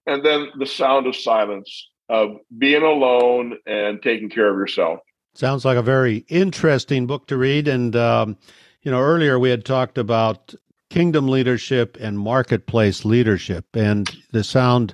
and 0.05 0.25
then 0.25 0.47
the 0.57 0.65
sound 0.65 1.07
of 1.07 1.15
silence 1.15 1.89
of 2.09 2.37
being 2.57 2.83
alone 2.83 3.57
and 3.65 4.01
taking 4.01 4.29
care 4.29 4.49
of 4.49 4.57
yourself. 4.57 4.99
Sounds 5.35 5.65
like 5.65 5.77
a 5.77 5.83
very 5.83 6.25
interesting 6.27 7.07
book 7.07 7.27
to 7.27 7.37
read. 7.37 7.67
And 7.67 7.95
um, 7.95 8.37
you 8.81 8.91
know, 8.91 8.99
earlier 8.99 9.37
we 9.37 9.49
had 9.49 9.65
talked 9.65 9.97
about 9.97 10.53
kingdom 10.89 11.27
leadership 11.27 11.97
and 11.99 12.19
marketplace 12.19 13.05
leadership, 13.05 13.65
and 13.75 14.09
the 14.31 14.43
sound 14.43 14.93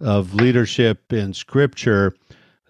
of 0.00 0.34
leadership 0.34 1.12
in 1.12 1.32
Scripture, 1.32 2.14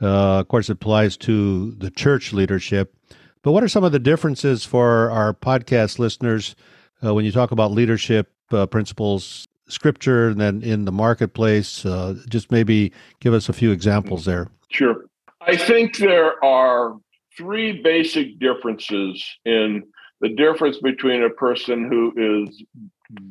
uh, 0.00 0.40
of 0.40 0.48
course, 0.48 0.68
applies 0.68 1.16
to 1.18 1.72
the 1.72 1.90
church 1.90 2.32
leadership. 2.32 2.94
But 3.42 3.52
what 3.52 3.62
are 3.62 3.68
some 3.68 3.84
of 3.84 3.92
the 3.92 3.98
differences 3.98 4.64
for 4.64 5.10
our 5.10 5.34
podcast 5.34 5.98
listeners 5.98 6.56
uh, 7.04 7.14
when 7.14 7.24
you 7.24 7.32
talk 7.32 7.50
about 7.50 7.72
leadership 7.72 8.32
uh, 8.50 8.66
principles, 8.66 9.46
Scripture, 9.68 10.28
and 10.28 10.40
then 10.40 10.62
in 10.62 10.84
the 10.84 10.92
marketplace? 10.92 11.84
Uh, 11.84 12.14
just 12.28 12.50
maybe 12.50 12.92
give 13.20 13.34
us 13.34 13.48
a 13.48 13.52
few 13.52 13.70
examples 13.70 14.24
there. 14.24 14.48
Sure. 14.70 15.04
I 15.40 15.56
think 15.56 15.96
there 15.98 16.42
are 16.44 16.96
three 17.36 17.80
basic 17.82 18.38
differences 18.38 19.24
in 19.44 19.84
the 20.20 20.28
difference 20.30 20.78
between 20.78 21.22
a 21.22 21.30
person 21.30 21.88
who 21.88 22.48
is 22.48 22.62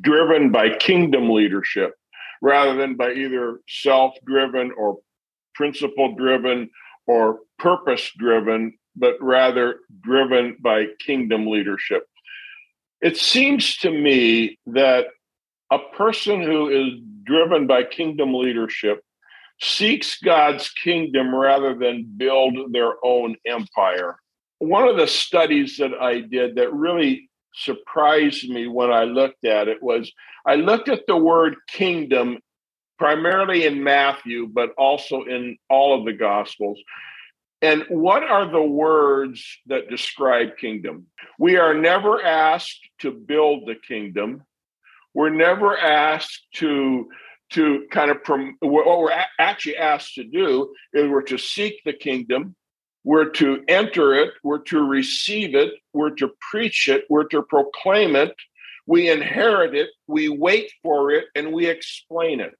driven 0.00 0.50
by 0.50 0.76
kingdom 0.78 1.30
leadership 1.30 1.97
rather 2.42 2.74
than 2.76 2.96
by 2.96 3.12
either 3.12 3.60
self 3.68 4.14
driven 4.24 4.72
or 4.76 4.98
principle 5.54 6.14
driven 6.14 6.70
or 7.06 7.40
purpose 7.58 8.10
driven, 8.18 8.78
but 8.96 9.16
rather 9.20 9.80
driven 10.02 10.56
by 10.60 10.86
kingdom 11.04 11.46
leadership. 11.46 12.06
It 13.00 13.16
seems 13.16 13.76
to 13.78 13.90
me 13.90 14.58
that 14.66 15.06
a 15.70 15.78
person 15.96 16.42
who 16.42 16.68
is 16.68 17.00
driven 17.24 17.66
by 17.66 17.84
kingdom 17.84 18.34
leadership 18.34 19.02
seeks 19.60 20.18
God's 20.20 20.70
kingdom 20.70 21.34
rather 21.34 21.74
than 21.74 22.14
build 22.16 22.72
their 22.72 22.94
own 23.04 23.36
empire. 23.46 24.16
One 24.58 24.88
of 24.88 24.96
the 24.96 25.06
studies 25.06 25.76
that 25.78 25.94
I 25.94 26.20
did 26.20 26.56
that 26.56 26.72
really 26.72 27.27
surprised 27.54 28.48
me 28.48 28.66
when 28.66 28.90
I 28.90 29.04
looked 29.04 29.44
at 29.44 29.68
it 29.68 29.82
was 29.82 30.12
I 30.46 30.54
looked 30.54 30.88
at 30.88 31.02
the 31.06 31.16
word 31.16 31.56
kingdom 31.68 32.38
primarily 32.98 33.64
in 33.64 33.82
Matthew, 33.82 34.48
but 34.48 34.70
also 34.76 35.22
in 35.24 35.56
all 35.70 35.98
of 35.98 36.04
the 36.04 36.12
Gospels. 36.12 36.78
And 37.60 37.84
what 37.88 38.22
are 38.22 38.50
the 38.50 38.62
words 38.62 39.44
that 39.66 39.90
describe 39.90 40.56
kingdom? 40.60 41.06
We 41.38 41.56
are 41.56 41.74
never 41.74 42.22
asked 42.22 42.80
to 43.00 43.10
build 43.10 43.66
the 43.66 43.74
kingdom. 43.74 44.44
We're 45.14 45.30
never 45.30 45.76
asked 45.76 46.46
to 46.56 47.08
to 47.50 47.86
kind 47.90 48.10
of 48.10 48.22
prom- 48.22 48.58
what 48.60 49.00
we're 49.00 49.24
actually 49.38 49.78
asked 49.78 50.14
to 50.14 50.24
do 50.24 50.74
is 50.92 51.08
we're 51.08 51.22
to 51.22 51.38
seek 51.38 51.80
the 51.84 51.94
kingdom 51.94 52.54
we're 53.04 53.30
to 53.30 53.62
enter 53.68 54.14
it, 54.14 54.32
we're 54.42 54.58
to 54.58 54.82
receive 54.82 55.54
it, 55.54 55.74
we're 55.92 56.14
to 56.16 56.30
preach 56.50 56.88
it, 56.88 57.04
we're 57.08 57.28
to 57.28 57.42
proclaim 57.42 58.16
it, 58.16 58.34
we 58.86 59.10
inherit 59.10 59.74
it, 59.74 59.90
we 60.06 60.28
wait 60.28 60.72
for 60.82 61.10
it, 61.10 61.26
and 61.34 61.52
we 61.52 61.66
explain 61.66 62.40
it. 62.40 62.54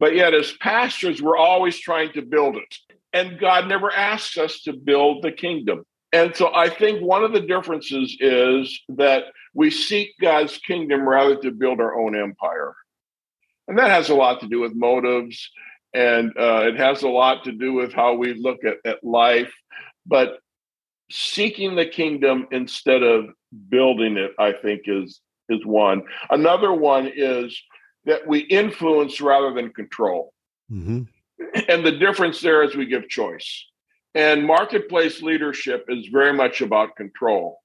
But 0.00 0.14
yet, 0.14 0.34
as 0.34 0.52
pastors, 0.52 1.22
we're 1.22 1.36
always 1.36 1.78
trying 1.78 2.12
to 2.12 2.22
build 2.22 2.56
it. 2.56 2.76
And 3.12 3.38
God 3.38 3.68
never 3.68 3.92
asks 3.92 4.38
us 4.38 4.62
to 4.62 4.72
build 4.72 5.22
the 5.22 5.32
kingdom. 5.32 5.84
And 6.12 6.34
so 6.36 6.54
I 6.54 6.68
think 6.68 7.00
one 7.00 7.24
of 7.24 7.32
the 7.32 7.40
differences 7.40 8.16
is 8.20 8.80
that 8.90 9.24
we 9.54 9.70
seek 9.70 10.10
God's 10.20 10.58
kingdom 10.58 11.08
rather 11.08 11.36
to 11.36 11.50
build 11.50 11.80
our 11.80 11.98
own 11.98 12.16
empire. 12.16 12.74
And 13.68 13.78
that 13.78 13.90
has 13.90 14.08
a 14.08 14.14
lot 14.14 14.40
to 14.40 14.48
do 14.48 14.60
with 14.60 14.74
motives, 14.74 15.50
and 15.94 16.30
uh, 16.38 16.62
it 16.66 16.76
has 16.76 17.02
a 17.02 17.08
lot 17.08 17.44
to 17.44 17.52
do 17.52 17.72
with 17.72 17.92
how 17.92 18.14
we 18.14 18.34
look 18.34 18.64
at, 18.64 18.78
at 18.84 19.04
life. 19.04 19.52
But 20.06 20.38
seeking 21.10 21.76
the 21.76 21.86
kingdom 21.86 22.46
instead 22.50 23.02
of 23.02 23.26
building 23.68 24.16
it 24.16 24.30
i 24.38 24.50
think 24.50 24.80
is 24.86 25.20
is 25.52 25.64
one. 25.64 26.02
Another 26.30 26.72
one 26.72 27.10
is 27.14 27.60
that 28.04 28.26
we 28.26 28.40
influence 28.40 29.20
rather 29.20 29.52
than 29.52 29.72
control. 29.72 30.32
Mm-hmm. 30.70 31.02
and 31.68 31.84
the 31.84 31.92
difference 31.92 32.40
there 32.40 32.62
is 32.62 32.74
we 32.74 32.86
give 32.86 33.08
choice. 33.08 33.66
And 34.14 34.46
marketplace 34.46 35.20
leadership 35.22 35.84
is 35.88 36.06
very 36.06 36.32
much 36.32 36.60
about 36.60 36.96
control 36.96 37.58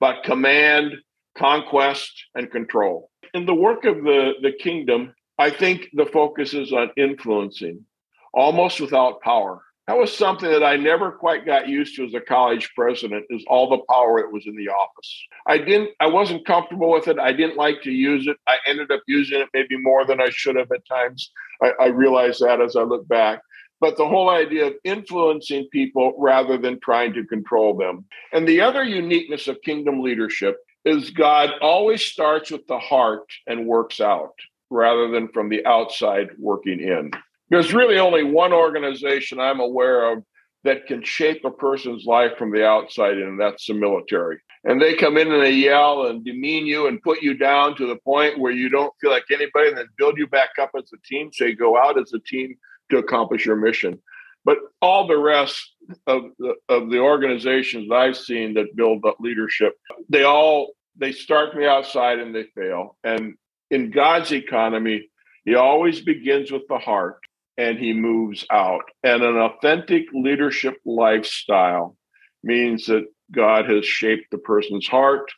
about 0.00 0.24
command 0.24 0.92
conquest 1.38 2.12
and 2.34 2.50
control. 2.50 3.10
In 3.32 3.46
the 3.46 3.54
work 3.54 3.84
of 3.84 4.02
the 4.02 4.32
the 4.42 4.52
kingdom 4.52 5.14
i 5.38 5.50
think 5.50 5.88
the 5.92 6.06
focus 6.06 6.54
is 6.54 6.72
on 6.72 6.90
influencing 6.96 7.84
almost 8.32 8.80
without 8.80 9.20
power 9.20 9.62
that 9.86 9.98
was 9.98 10.16
something 10.16 10.50
that 10.50 10.64
I 10.64 10.76
never 10.76 11.12
quite 11.12 11.44
got 11.44 11.68
used 11.68 11.96
to 11.96 12.06
as 12.06 12.14
a 12.14 12.20
college 12.20 12.72
president 12.74 13.26
is 13.28 13.44
all 13.46 13.68
the 13.68 13.82
power 13.90 14.22
that 14.22 14.32
was 14.32 14.46
in 14.46 14.56
the 14.56 14.68
office. 14.68 15.26
I 15.46 15.58
didn't 15.58 15.90
I 16.00 16.06
wasn't 16.06 16.46
comfortable 16.46 16.90
with 16.90 17.06
it. 17.06 17.18
I 17.18 17.32
didn't 17.32 17.56
like 17.56 17.82
to 17.82 17.90
use 17.90 18.26
it. 18.26 18.38
I 18.46 18.56
ended 18.66 18.90
up 18.90 19.02
using 19.06 19.40
it 19.40 19.48
maybe 19.52 19.76
more 19.76 20.06
than 20.06 20.22
I 20.22 20.30
should 20.30 20.56
have 20.56 20.72
at 20.72 20.86
times. 20.86 21.30
I, 21.62 21.72
I 21.78 21.86
realize 21.88 22.38
that 22.38 22.62
as 22.62 22.76
I 22.76 22.82
look 22.82 23.06
back. 23.08 23.40
But 23.78 23.98
the 23.98 24.08
whole 24.08 24.30
idea 24.30 24.68
of 24.68 24.74
influencing 24.84 25.68
people 25.70 26.14
rather 26.18 26.56
than 26.56 26.80
trying 26.80 27.12
to 27.14 27.24
control 27.26 27.76
them. 27.76 28.06
And 28.32 28.48
the 28.48 28.62
other 28.62 28.84
uniqueness 28.84 29.48
of 29.48 29.60
kingdom 29.60 30.00
leadership 30.00 30.56
is 30.86 31.10
God 31.10 31.50
always 31.60 32.00
starts 32.02 32.50
with 32.50 32.66
the 32.66 32.78
heart 32.78 33.26
and 33.46 33.66
works 33.66 34.00
out 34.00 34.32
rather 34.74 35.08
than 35.08 35.28
from 35.28 35.48
the 35.48 35.64
outside 35.66 36.30
working 36.38 36.80
in. 36.80 37.12
There's 37.48 37.72
really 37.72 37.98
only 37.98 38.24
one 38.24 38.52
organization 38.52 39.38
I'm 39.38 39.60
aware 39.60 40.12
of 40.12 40.24
that 40.64 40.86
can 40.86 41.02
shape 41.04 41.44
a 41.44 41.50
person's 41.50 42.04
life 42.06 42.32
from 42.38 42.50
the 42.50 42.66
outside 42.66 43.18
and 43.18 43.38
that's 43.38 43.66
the 43.66 43.74
military. 43.74 44.38
And 44.64 44.80
they 44.80 44.94
come 44.94 45.18
in 45.18 45.30
and 45.30 45.42
they 45.42 45.52
yell 45.52 46.06
and 46.06 46.24
demean 46.24 46.66
you 46.66 46.88
and 46.88 47.02
put 47.02 47.22
you 47.22 47.34
down 47.34 47.76
to 47.76 47.86
the 47.86 47.96
point 47.96 48.38
where 48.38 48.52
you 48.52 48.70
don't 48.70 48.94
feel 49.00 49.10
like 49.10 49.24
anybody, 49.30 49.68
and 49.68 49.76
then 49.76 49.88
build 49.98 50.16
you 50.16 50.26
back 50.26 50.50
up 50.60 50.70
as 50.76 50.90
a 50.94 51.06
team. 51.06 51.30
So 51.32 51.44
you 51.44 51.54
go 51.54 51.76
out 51.76 52.00
as 52.00 52.12
a 52.14 52.18
team 52.18 52.56
to 52.90 52.96
accomplish 52.96 53.44
your 53.44 53.56
mission. 53.56 54.00
But 54.46 54.58
all 54.80 55.06
the 55.06 55.18
rest 55.18 55.60
of 56.06 56.22
the, 56.38 56.54
of 56.70 56.90
the 56.90 56.98
organizations 56.98 57.92
I've 57.92 58.16
seen 58.16 58.54
that 58.54 58.74
build 58.74 59.04
up 59.04 59.16
leadership, 59.20 59.74
they 60.08 60.24
all 60.24 60.72
they 60.96 61.12
start 61.12 61.52
from 61.52 61.60
the 61.60 61.68
outside 61.68 62.18
and 62.20 62.34
they 62.34 62.44
fail. 62.54 62.96
And 63.04 63.34
in 63.74 63.90
God's 63.90 64.32
economy, 64.32 65.10
he 65.44 65.54
always 65.56 66.00
begins 66.00 66.52
with 66.52 66.62
the 66.68 66.78
heart 66.78 67.18
and 67.58 67.78
he 67.78 67.92
moves 67.92 68.46
out. 68.50 68.84
And 69.02 69.22
an 69.22 69.36
authentic 69.36 70.04
leadership 70.14 70.76
lifestyle 70.84 71.96
means 72.42 72.86
that 72.86 73.06
God 73.32 73.68
has 73.68 73.84
shaped 73.84 74.30
the 74.30 74.38
person's 74.38 74.86
heart, 74.86 75.30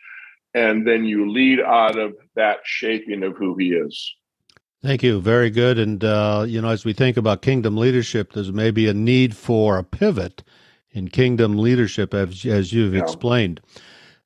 and 0.55 0.87
then 0.87 1.05
you 1.05 1.31
lead 1.31 1.61
out 1.61 1.99
of 1.99 2.14
that 2.35 2.59
shaping 2.64 3.23
of 3.23 3.37
who 3.37 3.57
he 3.57 3.69
is. 3.73 4.14
Thank 4.83 5.02
you. 5.02 5.21
Very 5.21 5.50
good. 5.50 5.78
And, 5.78 6.05
uh, 6.05 6.45
you 6.47 6.61
know, 6.61 6.69
as 6.69 6.85
we 6.85 6.93
think 6.93 7.16
about 7.16 7.43
kingdom 7.43 7.76
leadership, 7.76 8.33
there's 8.33 8.52
maybe 8.52 8.88
a 8.88 8.95
need 8.95 9.35
for 9.37 9.78
a 9.78 9.85
pivot 9.85 10.43
in 10.90 11.09
kingdom 11.09 11.59
leadership, 11.59 12.14
as, 12.14 12.45
as 12.45 12.73
you've 12.73 12.95
yeah. 12.95 13.02
explained. 13.02 13.61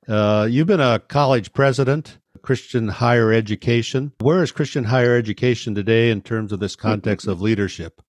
Uh, 0.07 0.47
you've 0.49 0.67
been 0.67 0.81
a 0.81 0.99
college 0.99 1.53
president, 1.53 2.17
Christian 2.41 2.87
higher 2.87 3.31
education. 3.31 4.11
Where 4.19 4.43
is 4.43 4.51
Christian 4.51 4.85
higher 4.85 5.15
education 5.15 5.75
today 5.75 6.09
in 6.09 6.21
terms 6.21 6.51
of 6.51 6.59
this 6.59 6.75
context 6.75 7.27
of 7.27 7.41
leadership? 7.41 8.01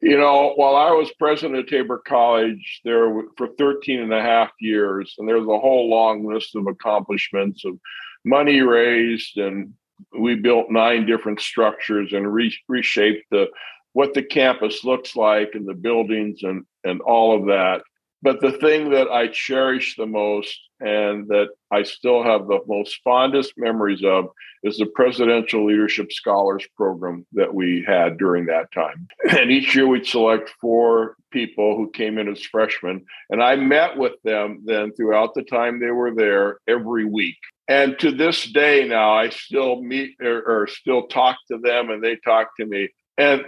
You 0.00 0.18
know, 0.18 0.52
while 0.56 0.76
I 0.76 0.90
was 0.90 1.10
president 1.18 1.58
of 1.58 1.66
Tabor 1.66 2.02
College 2.06 2.80
there 2.84 3.10
for 3.38 3.48
13 3.56 4.00
and 4.00 4.12
a 4.12 4.20
half 4.20 4.50
years, 4.60 5.14
and 5.18 5.26
there's 5.26 5.46
a 5.46 5.58
whole 5.58 5.88
long 5.88 6.26
list 6.26 6.54
of 6.56 6.66
accomplishments 6.66 7.64
of 7.64 7.78
money 8.24 8.60
raised, 8.60 9.38
and 9.38 9.72
we 10.18 10.34
built 10.34 10.70
nine 10.70 11.06
different 11.06 11.40
structures 11.40 12.12
and 12.12 12.32
re- 12.32 12.56
reshaped 12.68 13.24
the 13.30 13.46
what 13.94 14.12
the 14.12 14.22
campus 14.22 14.84
looks 14.84 15.16
like 15.16 15.52
and 15.54 15.66
the 15.66 15.74
buildings 15.74 16.40
and 16.42 16.64
and 16.84 17.00
all 17.00 17.38
of 17.38 17.46
that. 17.46 17.80
But 18.24 18.40
the 18.40 18.52
thing 18.52 18.88
that 18.92 19.08
I 19.08 19.28
cherish 19.28 19.96
the 19.96 20.06
most 20.06 20.58
and 20.80 21.28
that 21.28 21.48
I 21.70 21.82
still 21.82 22.22
have 22.22 22.46
the 22.46 22.60
most 22.66 22.98
fondest 23.04 23.52
memories 23.58 24.02
of 24.02 24.30
is 24.62 24.78
the 24.78 24.86
Presidential 24.86 25.66
Leadership 25.66 26.10
Scholars 26.10 26.66
Program 26.74 27.26
that 27.32 27.52
we 27.52 27.84
had 27.86 28.16
during 28.16 28.46
that 28.46 28.72
time. 28.72 29.06
And 29.28 29.50
each 29.50 29.74
year 29.74 29.86
we'd 29.86 30.06
select 30.06 30.54
four 30.58 31.16
people 31.32 31.76
who 31.76 31.90
came 31.90 32.16
in 32.16 32.28
as 32.28 32.42
freshmen. 32.42 33.04
And 33.28 33.42
I 33.42 33.56
met 33.56 33.98
with 33.98 34.14
them 34.24 34.62
then 34.64 34.94
throughout 34.94 35.34
the 35.34 35.42
time 35.42 35.78
they 35.78 35.90
were 35.90 36.14
there 36.14 36.60
every 36.66 37.04
week. 37.04 37.36
And 37.68 37.98
to 37.98 38.10
this 38.10 38.50
day 38.50 38.88
now, 38.88 39.12
I 39.12 39.28
still 39.28 39.82
meet 39.82 40.16
or, 40.22 40.62
or 40.62 40.66
still 40.66 41.08
talk 41.08 41.36
to 41.50 41.58
them 41.58 41.90
and 41.90 42.02
they 42.02 42.16
talk 42.16 42.56
to 42.58 42.64
me. 42.64 42.88
And 43.16 43.44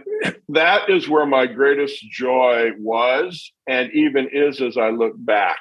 that 0.50 0.88
is 0.88 1.08
where 1.08 1.26
my 1.26 1.46
greatest 1.46 2.00
joy 2.10 2.70
was 2.78 3.52
and 3.66 3.92
even 3.92 4.28
is 4.32 4.60
as 4.60 4.76
I 4.76 4.90
look 4.90 5.14
back 5.16 5.58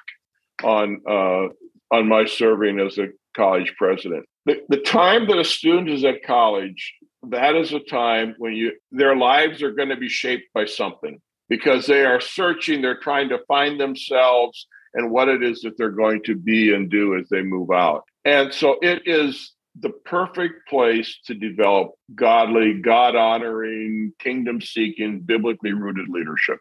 on 0.64 1.02
uh, 1.08 1.48
on 1.92 2.08
my 2.08 2.26
serving 2.26 2.80
as 2.80 2.98
a 2.98 3.10
college 3.36 3.74
president. 3.78 4.26
The, 4.46 4.62
the 4.70 4.78
time 4.78 5.28
that 5.28 5.38
a 5.38 5.44
student 5.44 5.90
is 5.90 6.04
at 6.04 6.24
college, 6.24 6.94
that 7.30 7.56
is 7.56 7.74
a 7.74 7.80
time 7.80 8.36
when 8.38 8.54
you 8.54 8.74
their 8.92 9.16
lives 9.16 9.64
are 9.64 9.72
going 9.72 9.90
to 9.90 9.98
be 9.98 10.10
shaped 10.10 10.54
by 10.54 10.66
something 10.66 11.20
because 11.50 11.86
they 11.86 12.06
are 12.06 12.22
searching, 12.22 12.82
they're 12.82 13.00
trying 13.00 13.30
to 13.30 13.40
find 13.48 13.80
themselves 13.80 14.68
and 14.94 15.12
what 15.12 15.28
it 15.28 15.44
is 15.44 15.62
that 15.62 15.78
they're 15.78 15.90
going 15.90 16.24
to 16.24 16.36
be 16.36 16.74
and 16.74 16.90
do 16.90 17.18
as 17.18 17.28
they 17.30 17.42
move 17.42 17.70
out. 17.72 18.04
And 18.24 18.54
so 18.54 18.78
it 18.82 19.04
is 19.06 19.52
the 19.80 19.90
perfect 19.90 20.68
place 20.70 21.20
to 21.26 21.34
develop 21.34 21.92
godly, 22.14 22.80
God 22.82 23.16
honoring, 23.16 24.14
kingdom 24.20 24.62
seeking, 24.62 25.22
biblically 25.22 25.74
rooted 25.74 26.10
leadership. 26.10 26.60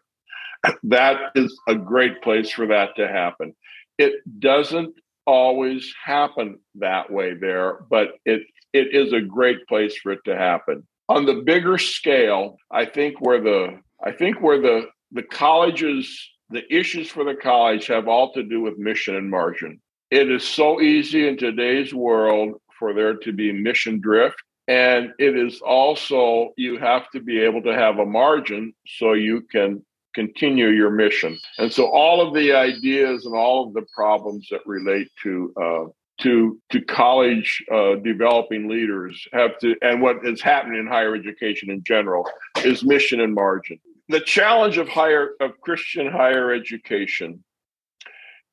That 0.83 1.31
is 1.35 1.57
a 1.67 1.75
great 1.75 2.21
place 2.21 2.49
for 2.49 2.67
that 2.67 2.95
to 2.97 3.07
happen. 3.07 3.55
It 3.97 4.15
doesn't 4.39 4.95
always 5.25 5.93
happen 6.03 6.59
that 6.75 7.11
way 7.11 7.33
there, 7.35 7.79
but 7.89 8.09
it 8.25 8.43
it 8.73 8.93
is 8.93 9.13
a 9.13 9.21
great 9.21 9.65
place 9.67 9.95
for 9.97 10.11
it 10.11 10.19
to 10.25 10.35
happen. 10.35 10.85
On 11.07 11.25
the 11.25 11.35
bigger 11.45 11.77
scale, 11.77 12.57
I 12.71 12.85
think 12.85 13.21
where 13.21 13.41
the 13.41 13.79
I 14.03 14.11
think 14.11 14.41
where 14.41 14.61
the 14.61 14.87
the 15.11 15.23
colleges 15.23 16.29
the 16.49 16.63
issues 16.73 17.09
for 17.09 17.23
the 17.23 17.35
college 17.35 17.87
have 17.87 18.07
all 18.07 18.31
to 18.33 18.43
do 18.43 18.61
with 18.61 18.77
mission 18.77 19.15
and 19.15 19.29
margin. 19.29 19.81
It 20.11 20.29
is 20.29 20.43
so 20.43 20.81
easy 20.81 21.27
in 21.27 21.37
today's 21.37 21.93
world 21.93 22.61
for 22.77 22.93
there 22.93 23.15
to 23.15 23.31
be 23.31 23.51
mission 23.51 23.99
drift. 23.99 24.41
And 24.67 25.11
it 25.19 25.37
is 25.37 25.61
also, 25.61 26.53
you 26.57 26.77
have 26.79 27.09
to 27.11 27.19
be 27.19 27.39
able 27.39 27.61
to 27.63 27.73
have 27.73 27.99
a 27.99 28.05
margin 28.05 28.73
so 28.97 29.13
you 29.13 29.41
can 29.41 29.85
continue 30.15 30.67
your 30.67 30.89
mission. 30.89 31.37
And 31.59 31.71
so 31.71 31.87
all 31.87 32.25
of 32.25 32.33
the 32.33 32.53
ideas 32.53 33.25
and 33.25 33.35
all 33.35 33.67
of 33.67 33.73
the 33.73 33.85
problems 33.93 34.47
that 34.49 34.61
relate 34.65 35.09
to 35.23 35.53
uh, 35.61 35.85
to 36.21 36.57
to 36.71 36.81
college 36.81 37.63
uh, 37.71 37.95
developing 37.95 38.69
leaders 38.69 39.21
have 39.33 39.59
to, 39.59 39.75
and 39.81 40.01
what 40.01 40.25
is 40.25 40.41
happening 40.41 40.79
in 40.79 40.87
higher 40.87 41.13
education 41.13 41.69
in 41.69 41.83
general 41.83 42.27
is 42.63 42.83
mission 42.83 43.19
and 43.19 43.35
margin. 43.35 43.77
The 44.07 44.21
challenge 44.21 44.77
of 44.77 44.87
higher 44.87 45.31
of 45.41 45.59
Christian 45.59 46.09
higher 46.09 46.53
education 46.53 47.43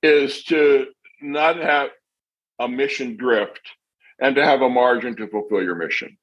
is 0.02 0.42
to 0.44 0.86
not 1.20 1.56
have 1.56 1.90
a 2.58 2.68
mission 2.68 3.16
drift 3.16 3.60
and 4.22 4.36
to 4.36 4.44
have 4.44 4.62
a 4.62 4.68
margin 4.68 5.16
to 5.16 5.26
fulfill 5.26 5.62
your 5.62 5.74
mission. 5.74 6.16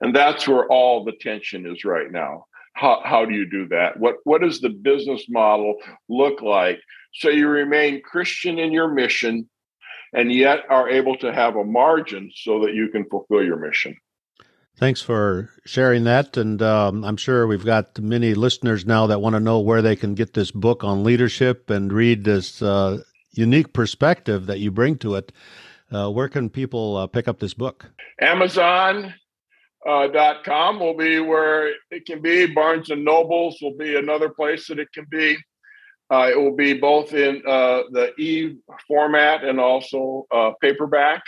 And 0.00 0.16
that's 0.16 0.48
where 0.48 0.66
all 0.66 1.04
the 1.04 1.12
tension 1.12 1.66
is 1.66 1.84
right 1.84 2.10
now. 2.10 2.46
How, 2.72 3.02
how 3.04 3.26
do 3.26 3.34
you 3.34 3.48
do 3.48 3.68
that? 3.68 4.00
What, 4.00 4.16
what 4.24 4.40
does 4.40 4.60
the 4.60 4.70
business 4.70 5.26
model 5.28 5.76
look 6.08 6.40
like 6.40 6.80
so 7.12 7.28
you 7.28 7.48
remain 7.48 8.00
Christian 8.02 8.58
in 8.58 8.72
your 8.72 8.88
mission 8.88 9.48
and 10.14 10.32
yet 10.32 10.60
are 10.70 10.88
able 10.88 11.16
to 11.18 11.34
have 11.34 11.56
a 11.56 11.64
margin 11.64 12.30
so 12.34 12.60
that 12.64 12.72
you 12.72 12.88
can 12.88 13.04
fulfill 13.10 13.44
your 13.44 13.58
mission? 13.58 13.94
Thanks 14.78 15.02
for 15.02 15.50
sharing 15.66 16.04
that. 16.04 16.38
And 16.38 16.62
um, 16.62 17.04
I'm 17.04 17.18
sure 17.18 17.46
we've 17.46 17.66
got 17.66 17.98
many 17.98 18.32
listeners 18.32 18.86
now 18.86 19.06
that 19.08 19.20
want 19.20 19.34
to 19.34 19.40
know 19.40 19.60
where 19.60 19.82
they 19.82 19.96
can 19.96 20.14
get 20.14 20.32
this 20.32 20.50
book 20.50 20.82
on 20.82 21.04
leadership 21.04 21.68
and 21.68 21.92
read 21.92 22.24
this 22.24 22.62
uh, 22.62 23.02
unique 23.32 23.74
perspective 23.74 24.46
that 24.46 24.60
you 24.60 24.70
bring 24.70 24.96
to 24.98 25.16
it. 25.16 25.32
Uh, 25.92 26.10
where 26.10 26.28
can 26.28 26.48
people 26.48 26.96
uh, 26.96 27.06
pick 27.06 27.26
up 27.28 27.38
this 27.38 27.54
book? 27.54 27.90
Amazon. 28.20 29.14
Uh, 29.88 30.06
dot 30.08 30.44
com 30.44 30.78
will 30.78 30.96
be 30.96 31.20
where 31.20 31.72
it 31.90 32.04
can 32.04 32.20
be. 32.20 32.44
Barnes 32.44 32.90
and 32.90 33.02
Nobles 33.02 33.56
will 33.62 33.76
be 33.78 33.96
another 33.96 34.28
place 34.28 34.68
that 34.68 34.78
it 34.78 34.88
can 34.92 35.06
be. 35.10 35.38
Uh, 36.12 36.28
it 36.30 36.36
will 36.36 36.54
be 36.54 36.74
both 36.74 37.14
in 37.14 37.42
uh, 37.46 37.84
the 37.90 38.12
e 38.20 38.56
format 38.86 39.42
and 39.42 39.58
also 39.58 40.26
paperback. 40.60 41.22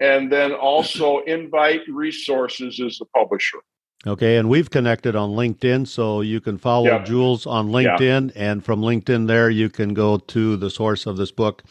And 0.00 0.32
then 0.32 0.52
also 0.52 1.20
Invite 1.20 1.82
Resources 1.88 2.80
is 2.80 2.98
the 2.98 3.06
publisher. 3.14 3.58
Okay, 4.06 4.36
and 4.36 4.48
we've 4.48 4.70
connected 4.70 5.16
on 5.16 5.30
LinkedIn, 5.30 5.88
so 5.88 6.20
you 6.20 6.40
can 6.40 6.58
follow 6.58 6.86
yeah. 6.86 7.02
Jules 7.02 7.44
on 7.44 7.70
LinkedIn, 7.70 8.32
yeah. 8.36 8.50
and 8.50 8.64
from 8.64 8.80
LinkedIn 8.80 9.26
there 9.26 9.50
you 9.50 9.68
can 9.68 9.94
go 9.94 10.18
to 10.18 10.56
the 10.56 10.70
source 10.70 11.06
of 11.06 11.16
this 11.16 11.32
book 11.32 11.64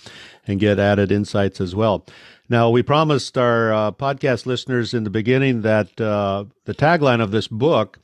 and 0.45 0.59
get 0.59 0.77
added 0.77 1.13
insights 1.13 1.61
as 1.61 1.73
well. 1.73 2.05
Now, 2.49 2.69
we 2.69 2.83
promised 2.83 3.37
our 3.37 3.73
uh, 3.73 3.91
podcast 3.93 4.45
listeners 4.45 4.93
in 4.93 5.05
the 5.05 5.09
beginning 5.09 5.61
that 5.61 5.99
uh, 6.01 6.43
the 6.65 6.75
tagline 6.75 7.21
of 7.21 7.31
this 7.31 7.47
book 7.47 7.99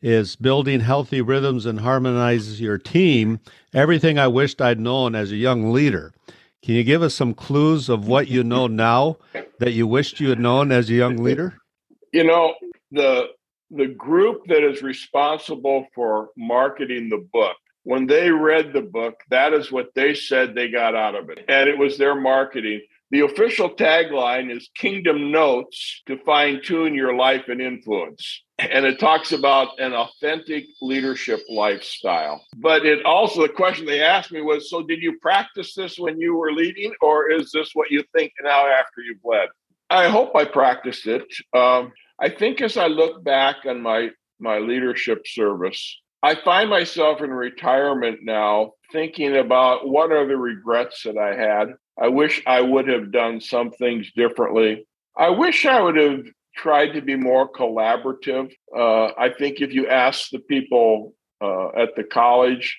is 0.00 0.34
building 0.34 0.80
healthy 0.80 1.20
rhythms 1.20 1.66
and 1.66 1.80
harmonize 1.80 2.60
your 2.62 2.78
team. 2.78 3.38
Everything 3.74 4.18
I 4.18 4.28
wished 4.28 4.62
I'd 4.62 4.80
known 4.80 5.14
as 5.14 5.30
a 5.30 5.36
young 5.36 5.72
leader. 5.72 6.14
Can 6.62 6.74
you 6.74 6.84
give 6.84 7.02
us 7.02 7.14
some 7.14 7.34
clues 7.34 7.90
of 7.90 8.08
what 8.08 8.28
you 8.28 8.42
know 8.42 8.66
now 8.66 9.18
that 9.58 9.72
you 9.72 9.86
wished 9.86 10.20
you 10.20 10.30
had 10.30 10.40
known 10.40 10.72
as 10.72 10.88
a 10.88 10.94
young 10.94 11.18
leader? 11.18 11.58
You 12.12 12.22
know, 12.22 12.54
the 12.92 13.26
the 13.74 13.88
group 13.88 14.46
that 14.46 14.62
is 14.62 14.82
responsible 14.82 15.86
for 15.94 16.30
marketing 16.36 17.08
the 17.08 17.26
book, 17.32 17.56
when 17.82 18.06
they 18.06 18.30
read 18.30 18.72
the 18.72 18.82
book, 18.82 19.20
that 19.30 19.52
is 19.52 19.70
what 19.70 19.90
they 19.94 20.14
said 20.14 20.54
they 20.54 20.70
got 20.70 20.94
out 20.94 21.14
of 21.14 21.28
it. 21.28 21.44
And 21.48 21.68
it 21.68 21.76
was 21.76 21.98
their 21.98 22.14
marketing. 22.14 22.80
The 23.10 23.20
official 23.20 23.70
tagline 23.70 24.50
is 24.50 24.70
Kingdom 24.74 25.30
Notes 25.30 26.02
to 26.06 26.18
fine 26.24 26.62
tune 26.62 26.94
your 26.94 27.14
life 27.14 27.44
and 27.48 27.60
influence. 27.60 28.42
And 28.58 28.86
it 28.86 28.98
talks 28.98 29.32
about 29.32 29.78
an 29.78 29.92
authentic 29.92 30.64
leadership 30.80 31.40
lifestyle. 31.50 32.44
But 32.56 32.86
it 32.86 33.04
also, 33.04 33.42
the 33.42 33.50
question 33.50 33.84
they 33.84 34.00
asked 34.00 34.32
me 34.32 34.40
was 34.40 34.70
So, 34.70 34.82
did 34.82 35.02
you 35.02 35.18
practice 35.20 35.74
this 35.74 35.98
when 35.98 36.18
you 36.18 36.34
were 36.34 36.52
leading, 36.52 36.92
or 37.02 37.30
is 37.30 37.52
this 37.52 37.70
what 37.74 37.90
you 37.90 38.02
think 38.12 38.32
now 38.42 38.66
after 38.66 39.02
you've 39.02 39.24
led? 39.24 39.48
I 39.90 40.08
hope 40.08 40.34
I 40.34 40.44
practiced 40.44 41.06
it. 41.06 41.26
Um, 41.54 41.92
I 42.20 42.28
think 42.28 42.60
as 42.60 42.76
I 42.76 42.86
look 42.86 43.24
back 43.24 43.56
on 43.66 43.82
my 43.82 44.10
my 44.38 44.58
leadership 44.58 45.26
service, 45.26 46.00
I 46.22 46.34
find 46.34 46.70
myself 46.70 47.20
in 47.22 47.30
retirement 47.30 48.20
now 48.22 48.72
thinking 48.92 49.36
about 49.36 49.88
what 49.88 50.12
are 50.12 50.26
the 50.26 50.36
regrets 50.36 51.02
that 51.04 51.16
I 51.18 51.34
had. 51.34 51.74
I 52.00 52.08
wish 52.08 52.42
I 52.46 52.60
would 52.60 52.88
have 52.88 53.12
done 53.12 53.40
some 53.40 53.70
things 53.70 54.10
differently. 54.12 54.86
I 55.16 55.30
wish 55.30 55.66
I 55.66 55.80
would 55.80 55.96
have 55.96 56.24
tried 56.56 56.92
to 56.94 57.00
be 57.00 57.16
more 57.16 57.50
collaborative. 57.50 58.52
Uh, 58.76 59.06
I 59.18 59.30
think 59.36 59.60
if 59.60 59.72
you 59.72 59.88
ask 59.88 60.30
the 60.30 60.40
people 60.40 61.14
uh, 61.40 61.68
at 61.76 61.94
the 61.96 62.04
college, 62.04 62.78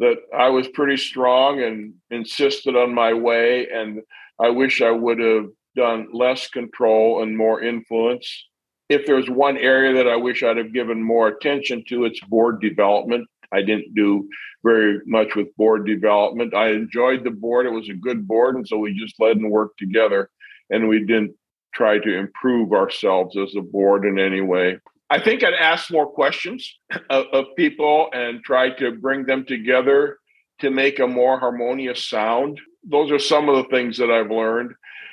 that 0.00 0.16
I 0.36 0.48
was 0.48 0.68
pretty 0.68 0.96
strong 0.96 1.60
and 1.60 1.94
insisted 2.10 2.76
on 2.76 2.94
my 2.94 3.12
way, 3.12 3.68
and 3.68 4.00
I 4.40 4.50
wish 4.50 4.80
I 4.80 4.92
would 4.92 5.18
have 5.18 5.46
done 5.76 6.08
less 6.12 6.48
control 6.48 7.22
and 7.22 7.36
more 7.36 7.60
influence 7.60 8.46
if 8.88 9.06
there's 9.06 9.28
one 9.28 9.56
area 9.56 9.94
that 9.94 10.08
I 10.08 10.16
wish 10.16 10.42
I'd 10.42 10.56
have 10.56 10.72
given 10.72 11.02
more 11.02 11.28
attention 11.28 11.84
to, 11.88 12.04
it's 12.04 12.20
board 12.20 12.60
development. 12.60 13.28
I 13.52 13.62
didn't 13.62 13.94
do 13.94 14.28
very 14.64 15.00
much 15.06 15.34
with 15.34 15.54
board 15.56 15.86
development. 15.86 16.54
I 16.54 16.68
enjoyed 16.68 17.24
the 17.24 17.30
board. 17.30 17.66
It 17.66 17.70
was 17.70 17.88
a 17.88 17.94
good 17.94 18.26
board. 18.26 18.56
And 18.56 18.66
so 18.66 18.78
we 18.78 18.92
just 18.94 19.20
led 19.20 19.36
and 19.36 19.50
worked 19.50 19.78
together. 19.78 20.30
And 20.70 20.88
we 20.88 21.00
didn't 21.00 21.34
try 21.74 21.98
to 21.98 22.14
improve 22.14 22.72
ourselves 22.72 23.36
as 23.36 23.54
a 23.56 23.62
board 23.62 24.04
in 24.04 24.18
any 24.18 24.40
way. 24.40 24.78
I 25.10 25.20
think 25.20 25.42
I'd 25.42 25.54
ask 25.54 25.90
more 25.90 26.06
questions 26.06 26.78
of, 27.10 27.26
of 27.32 27.46
people 27.56 28.08
and 28.12 28.42
try 28.42 28.70
to 28.70 28.92
bring 28.92 29.24
them 29.24 29.44
together 29.46 30.18
to 30.60 30.70
make 30.70 30.98
a 30.98 31.06
more 31.06 31.38
harmonious 31.38 32.04
sound. 32.04 32.60
Those 32.84 33.10
are 33.10 33.18
some 33.18 33.48
of 33.48 33.56
the 33.56 33.70
things 33.70 33.96
that 33.98 34.10
I've 34.10 34.30
learned. 34.30 34.72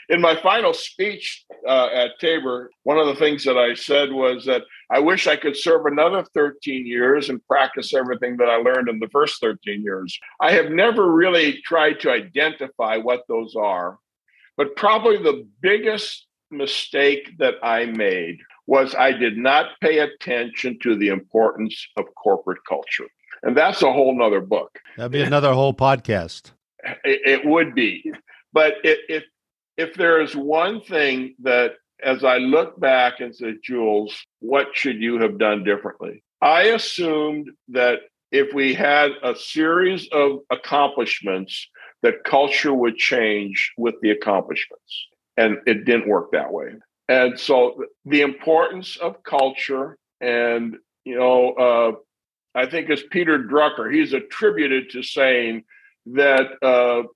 In 0.10 0.22
my 0.22 0.36
final 0.36 0.74
speech 0.74 1.46
uh, 1.68 1.88
at 1.94 2.20
Tabor, 2.20 2.70
one 2.84 2.98
of 2.98 3.08
the 3.08 3.16
things 3.16 3.44
that 3.46 3.58
I 3.58 3.74
said 3.74 4.12
was 4.12 4.46
that 4.46 4.64
I 4.92 5.00
wish 5.00 5.28
I 5.28 5.36
could 5.36 5.58
serve 5.58 5.86
another 5.86 6.24
13 6.34 6.86
years 6.86 7.30
and 7.30 7.46
practice 7.48 7.94
everything 7.94 8.38
that 8.38 8.50
I 8.50 8.58
learned 8.58 8.90
in 8.90 9.00
the 9.00 9.10
first 9.10 9.42
13 9.42 9.82
years. 9.82 10.18
I 10.40 10.52
have 10.52 10.70
never 10.70 11.12
really 11.12 11.62
tried 11.64 12.00
to 12.02 12.12
identify 12.12 12.98
what 12.98 13.24
those 13.28 13.56
are, 13.56 13.98
but 14.58 14.76
probably 14.76 15.18
the 15.18 15.48
biggest 15.62 16.28
mistake 16.52 17.38
that 17.40 17.56
I 17.64 17.86
made 17.86 18.38
was 18.68 18.96
I 18.96 19.12
did 19.12 19.38
not 19.38 19.80
pay 19.82 20.00
attention 20.00 20.80
to 20.84 20.96
the 20.96 21.10
importance 21.10 21.88
of 21.98 22.06
corporate 22.16 22.62
culture. 22.68 23.08
And 23.44 23.56
that's 23.56 23.82
a 23.82 23.92
whole 23.92 24.18
nother 24.18 24.42
book. 24.42 24.80
That'd 24.98 25.12
be 25.12 25.22
another 25.22 25.54
whole 25.54 25.74
podcast. 25.74 26.52
It, 27.04 27.22
it 27.26 27.46
would 27.46 27.76
be. 27.76 28.12
But 28.54 28.76
it, 28.84 29.00
if 29.78 29.96
there 29.96 30.22
is 30.22 30.36
one 30.36 30.82
thing 30.82 31.36
that 31.44 31.74
as 32.04 32.24
I 32.24 32.38
look 32.38 32.80
back 32.80 33.20
and 33.20 33.36
say, 33.36 33.56
Jules, 33.64 34.26
what 34.40 34.68
should 34.74 35.02
you 35.02 35.20
have 35.22 35.38
done 35.38 35.64
differently? 35.64 36.24
I 36.42 36.64
assumed 36.64 37.50
that 37.70 38.00
if 38.32 38.54
we 38.54 38.74
had 38.74 39.12
a 39.24 39.36
series 39.36 40.08
of 40.12 40.40
accomplishments, 40.50 41.70
that 42.04 42.24
culture 42.24 42.74
would 42.74 42.98
change 42.98 43.74
with 43.78 43.96
the 44.02 44.12
accomplishments. 44.12 45.08
And 45.38 45.58
it 45.66 45.86
didn't 45.86 46.08
work 46.08 46.32
that 46.32 46.52
way. 46.52 46.76
And 47.08 47.40
so 47.40 47.84
the 48.06 48.22
importance 48.22 48.98
of 48.98 49.24
culture 49.24 49.98
and, 50.22 50.76
you 51.04 51.18
know, 51.18 51.54
uh, 51.54 51.92
I 52.58 52.68
think 52.68 52.90
it's 52.90 53.04
Peter 53.10 53.40
Drucker, 53.40 53.94
he's 53.94 54.14
attributed 54.14 54.92
to 54.92 55.04
saying 55.04 55.64
that 56.08 56.46
uh, 56.62 57.08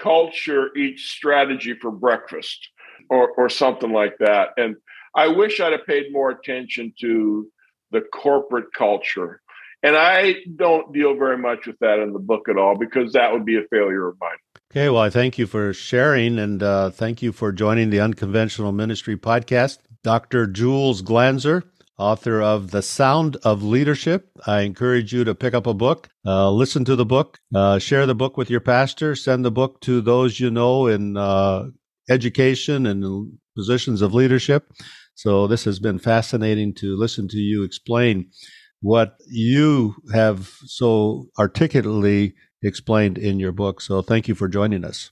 culture 0.00 0.74
eats 0.76 1.04
strategy 1.04 1.74
for 1.74 1.90
breakfast 1.90 2.68
or, 3.10 3.30
or 3.32 3.48
something 3.48 3.92
like 3.92 4.18
that. 4.18 4.50
And 4.56 4.76
I 5.14 5.28
wish 5.28 5.60
I'd 5.60 5.72
have 5.72 5.86
paid 5.86 6.12
more 6.12 6.30
attention 6.30 6.92
to 7.00 7.48
the 7.90 8.00
corporate 8.00 8.72
culture. 8.76 9.40
And 9.82 9.96
I 9.96 10.36
don't 10.56 10.92
deal 10.92 11.14
very 11.14 11.38
much 11.38 11.66
with 11.66 11.78
that 11.80 12.00
in 12.00 12.12
the 12.12 12.18
book 12.18 12.48
at 12.48 12.56
all 12.56 12.76
because 12.76 13.12
that 13.12 13.32
would 13.32 13.44
be 13.44 13.56
a 13.56 13.62
failure 13.70 14.08
of 14.08 14.16
mine. 14.20 14.36
Okay, 14.70 14.90
well, 14.90 15.02
I 15.02 15.10
thank 15.10 15.38
you 15.38 15.46
for 15.46 15.72
sharing 15.72 16.38
and 16.38 16.62
uh, 16.62 16.90
thank 16.90 17.22
you 17.22 17.32
for 17.32 17.52
joining 17.52 17.90
the 17.90 18.00
Unconventional 18.00 18.72
Ministry 18.72 19.16
podcast. 19.16 19.78
Dr. 20.02 20.46
Jules 20.46 21.00
Glanzer, 21.02 21.62
author 21.98 22.40
of 22.40 22.70
The 22.70 22.82
Sound 22.82 23.36
of 23.42 23.62
Leadership. 23.62 24.30
I 24.46 24.60
encourage 24.60 25.12
you 25.12 25.24
to 25.24 25.34
pick 25.34 25.54
up 25.54 25.66
a 25.66 25.74
book, 25.74 26.08
uh, 26.24 26.50
listen 26.50 26.84
to 26.84 26.96
the 26.96 27.04
book, 27.04 27.38
uh, 27.54 27.78
share 27.78 28.06
the 28.06 28.14
book 28.14 28.36
with 28.36 28.50
your 28.50 28.60
pastor, 28.60 29.14
send 29.14 29.44
the 29.44 29.50
book 29.50 29.80
to 29.82 30.00
those 30.00 30.40
you 30.40 30.50
know 30.50 30.86
in 30.86 31.16
uh, 31.16 31.64
education 32.08 32.86
and 32.86 33.32
positions 33.56 34.02
of 34.02 34.14
leadership. 34.14 34.72
So 35.14 35.46
this 35.48 35.64
has 35.64 35.80
been 35.80 35.98
fascinating 35.98 36.74
to 36.74 36.96
listen 36.96 37.26
to 37.28 37.38
you 37.38 37.64
explain 37.64 38.30
what 38.80 39.16
you 39.28 39.96
have 40.14 40.52
so 40.64 41.26
articulately 41.38 42.34
explained 42.62 43.18
in 43.18 43.40
your 43.40 43.52
book. 43.52 43.80
So 43.80 44.02
thank 44.02 44.28
you 44.28 44.34
for 44.34 44.48
joining 44.48 44.84
us. 44.84 45.10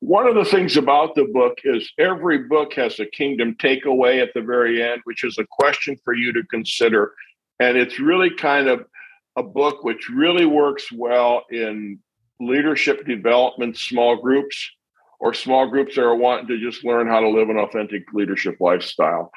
One 0.00 0.26
of 0.26 0.34
the 0.34 0.44
things 0.44 0.76
about 0.76 1.14
the 1.14 1.24
book 1.24 1.58
is 1.64 1.90
every 1.98 2.38
book 2.48 2.74
has 2.74 2.98
a 2.98 3.06
kingdom 3.06 3.54
takeaway 3.54 4.20
at 4.20 4.34
the 4.34 4.42
very 4.42 4.82
end, 4.82 5.00
which 5.04 5.24
is 5.24 5.38
a 5.38 5.46
question 5.48 5.96
for 6.04 6.14
you 6.14 6.32
to 6.32 6.42
consider. 6.44 7.12
And 7.60 7.76
it's 7.76 8.00
really 8.00 8.30
kind 8.30 8.68
of 8.68 8.84
a 9.36 9.42
book 9.42 9.84
which 9.84 10.08
really 10.08 10.46
works 10.46 10.92
well 10.92 11.44
in 11.50 11.98
leadership 12.40 13.06
development 13.06 13.76
small 13.76 14.16
groups 14.16 14.70
or 15.20 15.32
small 15.32 15.68
groups 15.68 15.94
that 15.94 16.04
are 16.04 16.16
wanting 16.16 16.48
to 16.48 16.58
just 16.58 16.84
learn 16.84 17.06
how 17.06 17.20
to 17.20 17.28
live 17.28 17.48
an 17.48 17.56
authentic 17.56 18.02
leadership 18.12 18.56
lifestyle. 18.60 19.30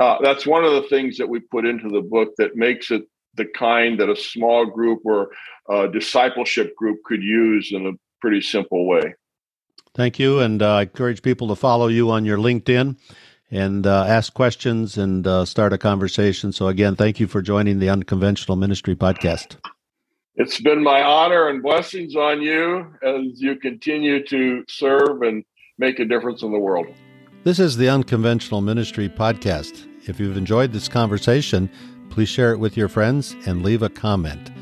Uh, 0.00 0.16
that's 0.22 0.46
one 0.46 0.64
of 0.64 0.72
the 0.72 0.88
things 0.88 1.18
that 1.18 1.28
we 1.28 1.40
put 1.40 1.66
into 1.66 1.88
the 1.88 2.00
book 2.00 2.30
that 2.38 2.56
makes 2.56 2.90
it 2.90 3.02
the 3.34 3.44
kind 3.44 4.00
that 4.00 4.08
a 4.08 4.16
small 4.16 4.66
group 4.66 5.00
or 5.04 5.30
a 5.70 5.88
discipleship 5.88 6.74
group 6.76 6.98
could 7.04 7.22
use 7.22 7.72
in 7.72 7.86
a 7.86 7.92
pretty 8.20 8.40
simple 8.40 8.86
way. 8.86 9.14
Thank 9.98 10.20
you. 10.20 10.38
And 10.38 10.62
uh, 10.62 10.76
I 10.76 10.82
encourage 10.82 11.22
people 11.22 11.48
to 11.48 11.56
follow 11.56 11.88
you 11.88 12.08
on 12.12 12.24
your 12.24 12.38
LinkedIn 12.38 12.96
and 13.50 13.84
uh, 13.84 14.04
ask 14.04 14.32
questions 14.32 14.96
and 14.96 15.26
uh, 15.26 15.44
start 15.44 15.72
a 15.72 15.78
conversation. 15.78 16.52
So, 16.52 16.68
again, 16.68 16.94
thank 16.94 17.18
you 17.18 17.26
for 17.26 17.42
joining 17.42 17.80
the 17.80 17.88
Unconventional 17.88 18.56
Ministry 18.56 18.94
Podcast. 18.94 19.56
It's 20.36 20.60
been 20.60 20.84
my 20.84 21.02
honor 21.02 21.48
and 21.48 21.64
blessings 21.64 22.14
on 22.14 22.40
you 22.40 22.94
as 23.02 23.40
you 23.40 23.56
continue 23.56 24.24
to 24.26 24.64
serve 24.68 25.22
and 25.22 25.42
make 25.78 25.98
a 25.98 26.04
difference 26.04 26.44
in 26.44 26.52
the 26.52 26.60
world. 26.60 26.86
This 27.42 27.58
is 27.58 27.76
the 27.76 27.88
Unconventional 27.88 28.60
Ministry 28.60 29.08
Podcast. 29.08 29.88
If 30.08 30.20
you've 30.20 30.36
enjoyed 30.36 30.72
this 30.72 30.86
conversation, 30.86 31.68
please 32.08 32.28
share 32.28 32.52
it 32.52 32.58
with 32.58 32.76
your 32.76 32.88
friends 32.88 33.34
and 33.46 33.64
leave 33.64 33.82
a 33.82 33.88
comment. 33.88 34.52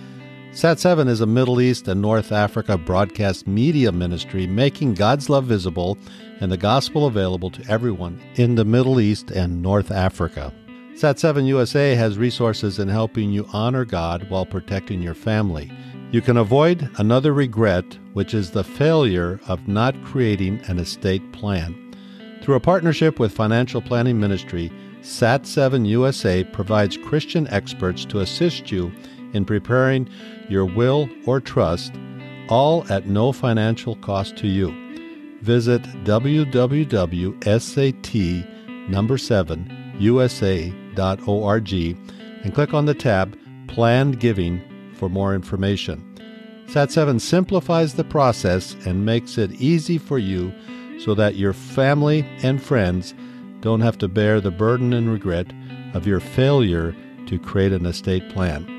Sat7 0.57 1.07
is 1.07 1.21
a 1.21 1.27
Middle 1.27 1.61
East 1.61 1.87
and 1.87 2.01
North 2.01 2.33
Africa 2.33 2.79
broadcast 2.79 3.47
media 3.47 3.93
ministry 3.93 4.47
making 4.47 4.95
God's 4.95 5.29
love 5.29 5.45
visible 5.45 5.99
and 6.41 6.51
the 6.51 6.57
gospel 6.57 7.07
available 7.07 7.51
to 7.51 7.71
everyone 7.71 8.19
in 8.37 8.55
the 8.55 8.65
Middle 8.65 8.99
East 8.99 9.31
and 9.31 9.61
North 9.61 9.91
Africa. 9.91 10.55
Sat7 10.95 11.47
USA 11.47 11.95
has 11.95 12.17
resources 12.17 12.79
in 12.79 12.89
helping 12.89 13.31
you 13.31 13.47
honor 13.53 13.85
God 13.85 14.31
while 14.31 14.47
protecting 14.47 15.03
your 15.03 15.13
family. 15.13 15.71
You 16.11 16.23
can 16.23 16.39
avoid 16.39 16.89
another 16.97 17.35
regret, 17.35 17.99
which 18.15 18.33
is 18.33 18.51
the 18.53 18.65
failure 18.65 19.39
of 19.49 19.69
not 19.69 20.03
creating 20.05 20.63
an 20.69 20.79
estate 20.79 21.33
plan. 21.33 21.95
Through 22.41 22.55
a 22.55 22.61
partnership 22.61 23.19
with 23.19 23.31
Financial 23.31 23.83
Planning 23.83 24.19
Ministry, 24.19 24.73
Sat7 25.03 25.87
USA 25.87 26.45
provides 26.45 26.97
Christian 26.97 27.47
experts 27.49 28.07
to 28.07 28.21
assist 28.21 28.73
you 28.73 28.91
in 29.33 29.45
preparing 29.45 30.09
your 30.49 30.65
will 30.65 31.09
or 31.27 31.41
trust, 31.41 31.93
all 32.49 32.85
at 32.91 33.07
no 33.07 33.33
financial 33.33 33.97
cost 33.97 34.37
to 34.37 34.47
you. 34.47 34.75
Visit 35.43 35.83
www.sat 36.05 37.31
number 38.89 39.19
7 39.19 39.95
usa.org 39.99 41.73
and 41.73 42.55
click 42.55 42.75
on 42.75 42.87
the 42.87 42.95
tab 42.95 43.39
Planned 43.69 44.21
Giving 44.21 44.63
for 44.95 45.09
more 45.09 45.35
information. 45.35 46.03
Sat7 46.67 47.21
simplifies 47.21 47.95
the 47.95 48.05
process 48.05 48.75
and 48.87 49.07
makes 49.07 49.39
it 49.39 49.53
easy 49.53 49.99
for 49.99 50.19
you 50.19 50.53
so 50.99 51.15
that 51.15 51.37
your 51.37 51.53
family 51.53 52.27
and 52.43 52.63
friends 52.63 53.15
don't 53.61 53.81
have 53.81 53.99
to 53.99 54.09
bear 54.09 54.41
the 54.41 54.51
burden 54.51 54.93
and 54.93 55.11
regret 55.11 55.53
of 55.95 56.07
your 56.07 56.21
failure 56.21 56.95
to 57.27 57.39
create 57.39 57.73
an 57.73 57.87
estate 57.87 58.29
plan. 58.31 58.76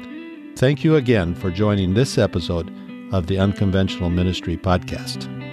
Thank 0.58 0.84
you 0.84 0.96
again 0.96 1.36
for 1.36 1.52
joining 1.52 1.94
this 1.94 2.18
episode 2.18 2.74
of 3.14 3.28
the 3.28 3.38
Unconventional 3.38 4.10
Ministry 4.10 4.58
Podcast. 4.58 5.47